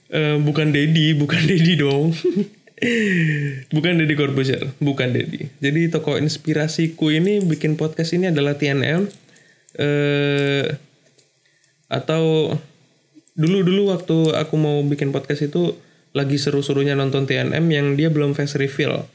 Uh, 0.09 0.41
bukan 0.41 0.72
Dedi, 0.72 1.12
bukan 1.20 1.45
Dedi 1.45 1.76
dong. 1.76 2.16
bukan 3.74 3.99
Deddy 3.99 4.14
Corbuzier, 4.14 4.70
bukan 4.78 5.11
Deddy. 5.11 5.51
Jadi 5.59 5.91
tokoh 5.91 6.16
inspirasiku 6.18 7.11
ini 7.11 7.43
bikin 7.43 7.74
podcast 7.74 8.14
ini 8.14 8.30
adalah 8.30 8.55
TNM. 8.55 9.11
Eh, 9.78 10.66
atau 11.89 12.55
dulu-dulu 13.39 13.95
waktu 13.95 14.34
aku 14.34 14.55
mau 14.59 14.82
bikin 14.82 15.14
podcast 15.14 15.47
itu 15.47 15.78
lagi 16.16 16.41
seru-serunya 16.41 16.99
nonton 16.99 17.28
TNM 17.28 17.64
yang 17.70 17.86
dia 17.95 18.11
belum 18.11 18.34
face 18.34 18.59
reveal. 18.59 19.07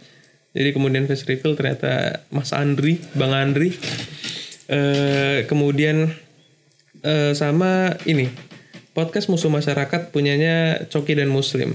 Jadi 0.53 0.69
kemudian 0.69 1.09
face 1.09 1.25
reveal 1.25 1.57
ternyata 1.57 2.23
Mas 2.29 2.53
Andri, 2.53 3.01
Bang 3.17 3.33
Andri. 3.33 3.73
Eh, 4.69 5.43
kemudian 5.49 6.13
eh, 7.03 7.33
sama 7.35 7.97
ini 8.07 8.29
podcast 8.93 9.27
musuh 9.27 9.49
masyarakat 9.49 10.13
punyanya 10.13 10.87
Coki 10.87 11.17
dan 11.17 11.33
Muslim. 11.33 11.73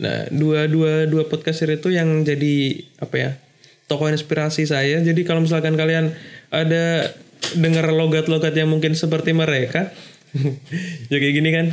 Nah, 0.00 0.26
dua 0.32 0.66
dua 0.66 1.04
dua 1.04 1.28
podcaster 1.28 1.68
itu 1.68 1.92
yang 1.92 2.24
jadi 2.24 2.82
apa 2.98 3.16
ya 3.16 3.30
tokoh 3.86 4.08
inspirasi 4.08 4.64
saya. 4.64 5.00
Jadi 5.04 5.24
kalau 5.28 5.44
misalkan 5.44 5.76
kalian 5.76 6.16
ada 6.48 7.12
dengar 7.56 7.88
logat-logat 7.92 8.52
yang 8.56 8.68
mungkin 8.68 8.96
seperti 8.96 9.36
mereka, 9.36 9.92
ya 11.12 11.16
gini 11.18 11.50
kan. 11.52 11.66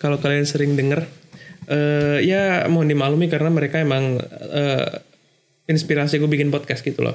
Kalau 0.00 0.16
kalian 0.16 0.48
sering 0.48 0.80
dengar, 0.80 1.04
eh 1.70 2.18
ya 2.26 2.66
mohon 2.66 2.90
dimaklumi 2.90 3.30
karena 3.30 3.46
mereka 3.46 3.78
emang 3.78 4.18
eh, 4.50 4.90
inspirasi 5.70 6.18
gue 6.18 6.26
bikin 6.26 6.50
podcast 6.50 6.82
gitu 6.82 7.06
loh. 7.06 7.14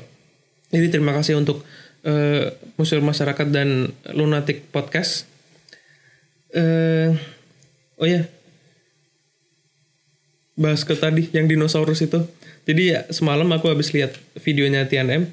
Jadi 0.71 0.87
terima 0.87 1.11
kasih 1.11 1.35
untuk 1.35 1.61
eh, 2.07 2.55
musuh 2.79 3.03
masyarakat 3.03 3.47
dan 3.51 3.91
lunatic 4.15 4.71
podcast. 4.71 5.27
Eh, 6.55 7.11
oh 7.99 8.07
ya, 8.07 8.31
bahas 10.55 10.87
ke 10.87 10.95
tadi 10.95 11.27
yang 11.35 11.51
dinosaurus 11.51 11.99
itu. 11.99 12.23
Jadi 12.65 12.95
ya, 12.95 13.03
semalam 13.11 13.45
aku 13.51 13.69
habis 13.69 13.91
lihat 13.91 14.15
videonya 14.39 14.87
TNM 14.87 15.27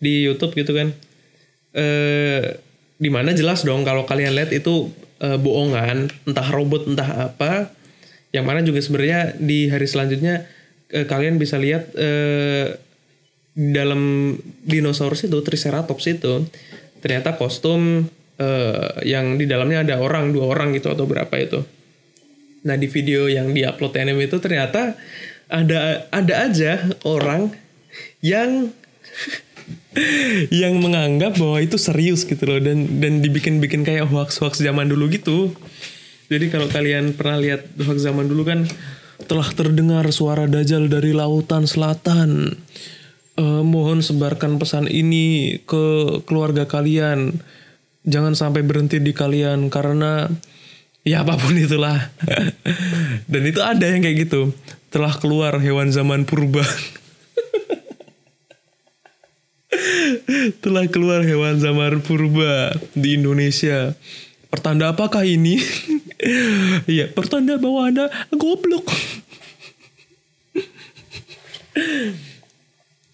di 0.00 0.24
YouTube 0.24 0.56
gitu 0.56 0.72
kan. 0.72 0.96
Di 3.02 3.10
mana 3.10 3.34
jelas 3.34 3.66
dong 3.66 3.82
kalau 3.82 4.06
kalian 4.06 4.38
lihat 4.38 4.54
itu 4.54 4.94
eh, 5.18 5.38
bohongan, 5.38 6.06
entah 6.22 6.48
robot 6.54 6.86
entah 6.86 7.34
apa. 7.34 7.74
Yang 8.32 8.44
mana 8.48 8.60
juga 8.64 8.80
sebenarnya 8.80 9.36
di 9.36 9.68
hari 9.68 9.84
selanjutnya 9.84 10.48
eh, 10.90 11.04
kalian 11.04 11.36
bisa 11.36 11.60
lihat 11.60 11.92
eh 11.94 12.76
di 13.52 13.68
dalam 13.76 14.32
dinosaurus 14.64 15.28
itu 15.28 15.36
Triceratops 15.44 16.08
itu 16.08 16.48
ternyata 17.04 17.36
kostum 17.36 18.08
eh, 18.40 18.90
yang 19.04 19.36
di 19.36 19.44
dalamnya 19.44 19.84
ada 19.84 20.00
orang 20.00 20.32
dua 20.32 20.48
orang 20.48 20.72
gitu 20.72 20.88
atau 20.88 21.04
berapa 21.04 21.34
itu. 21.36 21.60
Nah 22.64 22.78
di 22.78 22.88
video 22.88 23.26
yang 23.28 23.52
diupload 23.52 23.92
TNM 23.92 24.18
itu 24.22 24.38
ternyata 24.40 24.96
ada 25.52 26.08
ada 26.08 26.34
aja 26.48 26.80
orang 27.04 27.52
yang 28.24 28.72
yang 30.62 30.80
menganggap 30.80 31.36
bahwa 31.36 31.60
itu 31.60 31.76
serius 31.76 32.24
gitu 32.24 32.48
loh 32.48 32.56
dan 32.62 33.02
dan 33.02 33.20
dibikin-bikin 33.20 33.84
kayak 33.84 34.08
hoax-hoax 34.08 34.64
zaman 34.64 34.88
dulu 34.88 35.12
gitu. 35.12 35.52
Jadi 36.32 36.48
kalau 36.48 36.64
kalian 36.72 37.12
pernah 37.12 37.36
lihat 37.36 37.76
hoax 37.76 38.08
zaman 38.08 38.24
dulu 38.24 38.48
kan 38.48 38.64
telah 39.28 39.44
terdengar 39.52 40.08
suara 40.08 40.48
dajjal 40.48 40.88
dari 40.88 41.12
lautan 41.12 41.68
selatan. 41.68 42.56
Eh, 43.36 43.62
mohon 43.64 44.00
sebarkan 44.00 44.56
pesan 44.56 44.88
ini 44.88 45.60
ke 45.68 45.84
keluarga 46.24 46.64
kalian. 46.64 47.36
Jangan 48.08 48.32
sampai 48.32 48.64
berhenti 48.64 48.96
di 48.96 49.12
kalian 49.12 49.68
karena 49.68 50.24
ya 51.04 51.20
apa 51.20 51.36
pun 51.36 51.52
itulah. 51.52 52.00
Dan 53.32 53.42
itu 53.44 53.60
ada 53.60 53.84
yang 53.84 54.00
kayak 54.00 54.24
gitu. 54.24 54.56
Telah 54.88 55.12
keluar 55.20 55.60
hewan 55.60 55.92
zaman 55.92 56.24
purba. 56.24 56.64
Telah 60.64 60.88
keluar 60.88 61.28
hewan 61.28 61.60
zaman 61.60 62.00
purba 62.00 62.72
di 62.96 63.20
Indonesia. 63.20 63.92
Pertanda 64.52 64.92
apakah 64.92 65.24
ini? 65.24 65.56
Iya, 66.86 67.10
pertanda 67.10 67.58
bahwa 67.58 67.90
Anda 67.90 68.04
goblok. 68.30 68.86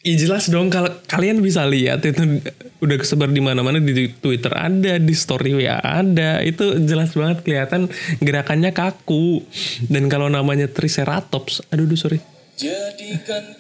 Iya 0.08 0.24
jelas 0.24 0.48
dong 0.48 0.72
kalau 0.72 0.88
kalian 1.10 1.44
bisa 1.44 1.68
lihat 1.68 2.00
itu 2.06 2.40
udah 2.80 2.96
kesebar 2.96 3.28
di 3.28 3.42
mana-mana 3.42 3.76
di 3.82 4.08
Twitter 4.08 4.54
ada, 4.54 4.96
di 4.96 5.12
story 5.12 5.58
WA 5.58 5.76
ada. 5.82 6.40
Itu 6.40 6.80
jelas 6.86 7.12
banget 7.12 7.44
kelihatan 7.44 7.90
gerakannya 8.22 8.72
kaku. 8.72 9.42
Dan 9.90 10.06
kalau 10.06 10.30
namanya 10.30 10.70
Triceratops, 10.70 11.66
aduh 11.68 11.84
aduh 11.84 11.98
sorry. 11.98 12.22
Jadikan 12.56 13.58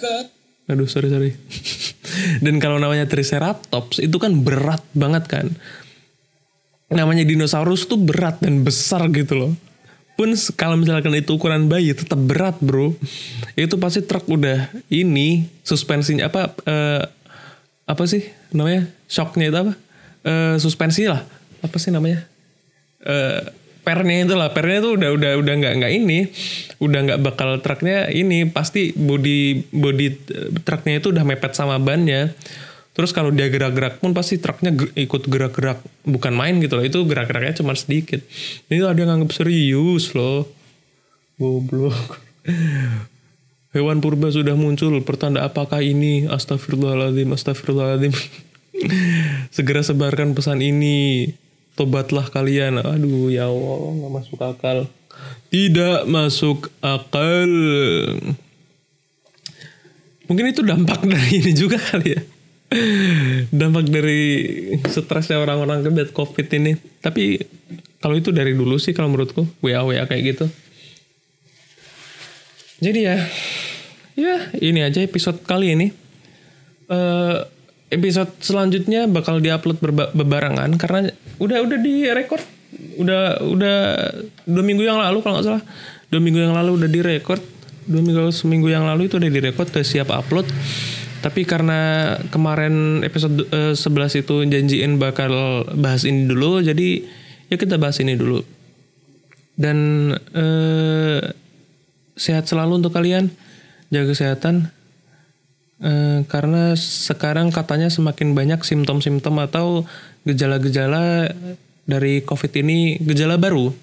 Aduh 0.68 0.88
sorry 0.88 1.10
sorry. 1.10 1.36
Dan 2.44 2.62
kalau 2.62 2.80
namanya 2.80 3.04
Triceratops 3.04 4.00
itu 4.00 4.16
kan 4.16 4.40
berat 4.40 4.80
banget 4.94 5.28
kan. 5.28 5.46
Namanya 6.88 7.24
dinosaurus 7.24 7.84
tuh 7.84 8.00
berat 8.00 8.40
dan 8.40 8.64
besar 8.64 9.04
gitu 9.12 9.36
loh. 9.36 9.52
Pun 10.18 10.34
kalau 10.58 10.74
misalkan 10.74 11.14
itu 11.14 11.38
ukuran 11.38 11.70
bayi 11.70 11.94
tetap 11.94 12.18
berat 12.18 12.58
bro. 12.58 12.96
Itu 13.54 13.78
pasti 13.78 14.02
truk 14.02 14.26
udah 14.26 14.72
ini 14.90 15.46
suspensinya 15.62 16.26
apa 16.26 16.56
eh, 16.66 17.04
apa 17.88 18.02
sih 18.08 18.26
namanya 18.50 18.88
shocknya 19.06 19.52
itu 19.52 19.58
apa? 19.62 19.72
Eh, 20.26 20.56
suspensi 20.58 21.06
lah 21.06 21.22
apa 21.62 21.76
sih 21.78 21.94
namanya? 21.94 22.24
Eh, 23.04 23.40
pernya 23.88 24.16
itu 24.20 24.34
lah 24.36 24.52
pernya 24.52 24.84
itu 24.84 24.90
udah 25.00 25.10
udah 25.16 25.30
udah 25.40 25.54
nggak 25.64 25.74
nggak 25.80 25.92
ini 25.96 26.18
udah 26.76 27.00
nggak 27.08 27.20
bakal 27.24 27.56
truknya 27.64 28.12
ini 28.12 28.44
pasti 28.44 28.92
body 28.92 29.72
body 29.72 30.06
eh, 30.28 30.48
truknya 30.60 31.00
itu 31.00 31.08
udah 31.08 31.24
mepet 31.24 31.56
sama 31.56 31.80
bannya 31.80 32.36
terus 32.98 33.14
kalau 33.14 33.30
dia 33.30 33.46
gerak-gerak 33.46 34.02
pun 34.02 34.10
pasti 34.10 34.42
truknya 34.42 34.74
ikut 34.74 35.30
gerak-gerak 35.30 35.78
bukan 36.02 36.34
main 36.34 36.58
gitu 36.58 36.74
loh. 36.74 36.82
Itu 36.82 37.06
gerak-geraknya 37.06 37.62
cuma 37.62 37.78
sedikit. 37.78 38.18
Ini 38.66 38.82
ada 38.82 38.98
yang 38.98 39.14
nganggap 39.14 39.30
serius 39.30 40.18
loh. 40.18 40.50
Goblok. 41.38 41.94
Hewan 43.78 44.02
purba 44.02 44.34
sudah 44.34 44.58
muncul. 44.58 44.98
Pertanda 45.06 45.46
apakah 45.46 45.78
ini? 45.78 46.26
Astagfirullahaladzim 46.26 47.30
astagfirullahaladzim 47.30 48.10
segera 49.54 49.86
sebarkan 49.86 50.34
pesan 50.34 50.58
ini. 50.58 51.30
Tobatlah 51.78 52.26
kalian. 52.26 52.82
Aduh 52.82 53.30
ya 53.30 53.46
Allah 53.46 53.94
nggak 53.94 54.12
masuk 54.18 54.38
akal. 54.42 54.90
Tidak 55.54 56.10
masuk 56.10 56.66
akal. 56.82 57.46
Mungkin 60.26 60.50
itu 60.50 60.66
dampak 60.66 61.06
dari 61.14 61.38
ini 61.38 61.54
juga 61.54 61.78
kali 61.78 62.18
ya 62.18 62.22
dampak 63.48 63.88
dari 63.88 64.20
stresnya 64.84 65.40
orang-orang 65.40 65.80
kebet 65.84 66.12
covid 66.12 66.48
ini. 66.52 66.76
Tapi 67.00 67.40
kalau 67.98 68.14
itu 68.14 68.28
dari 68.28 68.52
dulu 68.52 68.76
sih 68.76 68.92
kalau 68.92 69.08
menurutku 69.08 69.48
wa 69.64 69.80
wa 69.88 70.04
kayak 70.04 70.22
gitu. 70.36 70.46
Jadi 72.78 73.00
ya 73.08 73.16
ya 74.14 74.36
ini 74.60 74.84
aja 74.84 75.00
episode 75.00 75.40
kali 75.48 75.74
ini. 75.74 75.86
Eh 76.88 77.38
episode 77.88 78.36
selanjutnya 78.44 79.08
bakal 79.08 79.40
diupload 79.40 79.80
berba- 79.80 80.12
bebarengan 80.12 80.76
karena 80.76 81.08
udah 81.40 81.64
udah 81.64 81.78
di 81.80 82.04
udah 83.00 83.40
udah 83.48 83.76
dua 84.44 84.64
minggu 84.64 84.84
yang 84.84 85.00
lalu 85.00 85.24
kalau 85.24 85.40
nggak 85.40 85.46
salah. 85.48 85.64
Dua 86.12 86.20
minggu 86.20 86.40
yang 86.40 86.52
lalu 86.52 86.76
udah 86.76 86.88
di 86.88 87.00
dua 87.88 88.04
minggu 88.04 88.28
seminggu 88.28 88.68
yang 88.68 88.84
lalu 88.84 89.08
itu 89.08 89.16
udah 89.16 89.32
di 89.32 89.40
udah 89.40 89.80
siap 89.80 90.12
upload 90.12 90.44
tapi 91.18 91.42
karena 91.42 92.14
kemarin 92.30 93.02
episode 93.02 93.42
eh, 93.50 93.74
11 93.74 94.22
itu 94.22 94.34
janjiin 94.46 95.02
bakal 95.02 95.64
bahas 95.74 96.06
ini 96.06 96.30
dulu 96.30 96.62
jadi 96.62 97.02
ya 97.50 97.56
kita 97.58 97.80
bahas 97.80 97.98
ini 97.98 98.14
dulu. 98.14 98.44
Dan 99.58 100.10
eh, 100.14 101.20
sehat 102.14 102.46
selalu 102.46 102.84
untuk 102.84 102.94
kalian. 102.94 103.34
Jaga 103.90 104.14
kesehatan. 104.14 104.70
Eh, 105.82 106.20
karena 106.30 106.78
sekarang 106.78 107.50
katanya 107.50 107.90
semakin 107.90 108.38
banyak 108.38 108.62
simptom-simptom 108.62 109.42
atau 109.42 109.82
gejala-gejala 110.22 111.34
dari 111.88 112.22
COVID 112.22 112.52
ini 112.62 113.02
gejala 113.02 113.40
baru. 113.40 113.74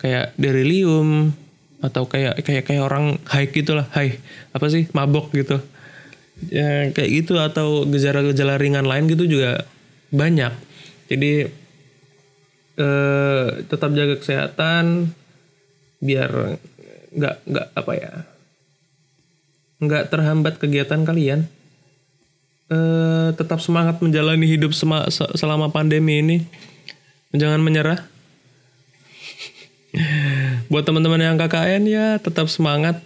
Kayak 0.00 0.32
delirium 0.40 1.36
atau 1.84 2.08
kayak 2.08 2.40
kayak 2.40 2.64
kayak 2.64 2.84
orang 2.88 3.20
high 3.28 3.52
gitulah. 3.52 3.84
High 3.92 4.16
apa 4.56 4.66
sih? 4.72 4.88
Mabok 4.96 5.28
gitu 5.36 5.60
ya 6.48 6.88
kayak 6.94 7.10
gitu 7.12 7.36
atau 7.36 7.84
gejala-gejala 7.84 8.56
ringan 8.56 8.88
lain 8.88 9.12
gitu 9.12 9.28
juga 9.28 9.68
banyak 10.08 10.56
jadi 11.12 11.52
eh, 12.80 13.46
tetap 13.68 13.92
jaga 13.92 14.16
kesehatan 14.16 15.12
biar 16.00 16.56
nggak 17.12 17.36
nggak 17.44 17.66
apa 17.76 17.92
ya 17.92 18.12
nggak 19.80 20.12
terhambat 20.12 20.60
kegiatan 20.60 21.02
kalian. 21.02 21.48
Eh, 22.70 23.28
tetap 23.34 23.58
semangat 23.58 23.98
menjalani 23.98 24.46
hidup 24.46 24.70
sema- 24.76 25.10
se- 25.10 25.34
selama 25.34 25.72
pandemi 25.72 26.22
ini. 26.22 26.36
Jangan 27.34 27.58
menyerah. 27.58 27.98
Buat 30.70 30.86
teman-teman 30.86 31.18
yang 31.18 31.40
KKN 31.40 31.82
ya 31.90 32.06
tetap 32.22 32.46
semangat. 32.46 33.02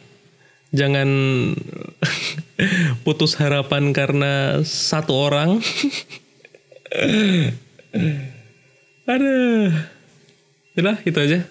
Jangan 0.75 1.09
putus 3.03 3.35
harapan 3.39 3.91
karena 3.91 4.63
satu 4.63 5.13
orang. 5.15 5.59
Aduh. 9.05 9.71
Udah, 10.75 10.97
itu 11.07 11.19
aja 11.19 11.47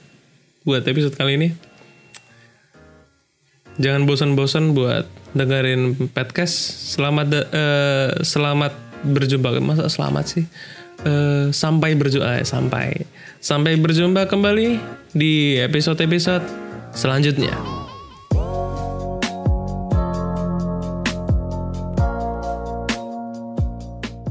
buat 0.67 0.83
episode 0.83 1.15
kali 1.15 1.39
ini. 1.39 1.49
Jangan 3.79 4.05
bosan-bosan 4.05 4.77
buat 4.77 5.09
dengerin 5.33 6.11
podcast. 6.13 6.53
Selamat 6.93 7.25
de- 7.31 7.49
eh, 7.49 8.09
selamat 8.21 8.73
berjumpa. 9.01 9.57
Masa 9.63 9.89
selamat 9.89 10.25
sih? 10.29 10.45
Eh, 11.03 11.49
sampai 11.51 11.97
berjumpa 11.97 12.39
eh, 12.39 12.45
sampai 12.47 12.95
sampai 13.43 13.75
berjumpa 13.75 14.29
kembali 14.29 14.79
di 15.11 15.57
episode-episode 15.59 16.45
selanjutnya. 16.95 17.72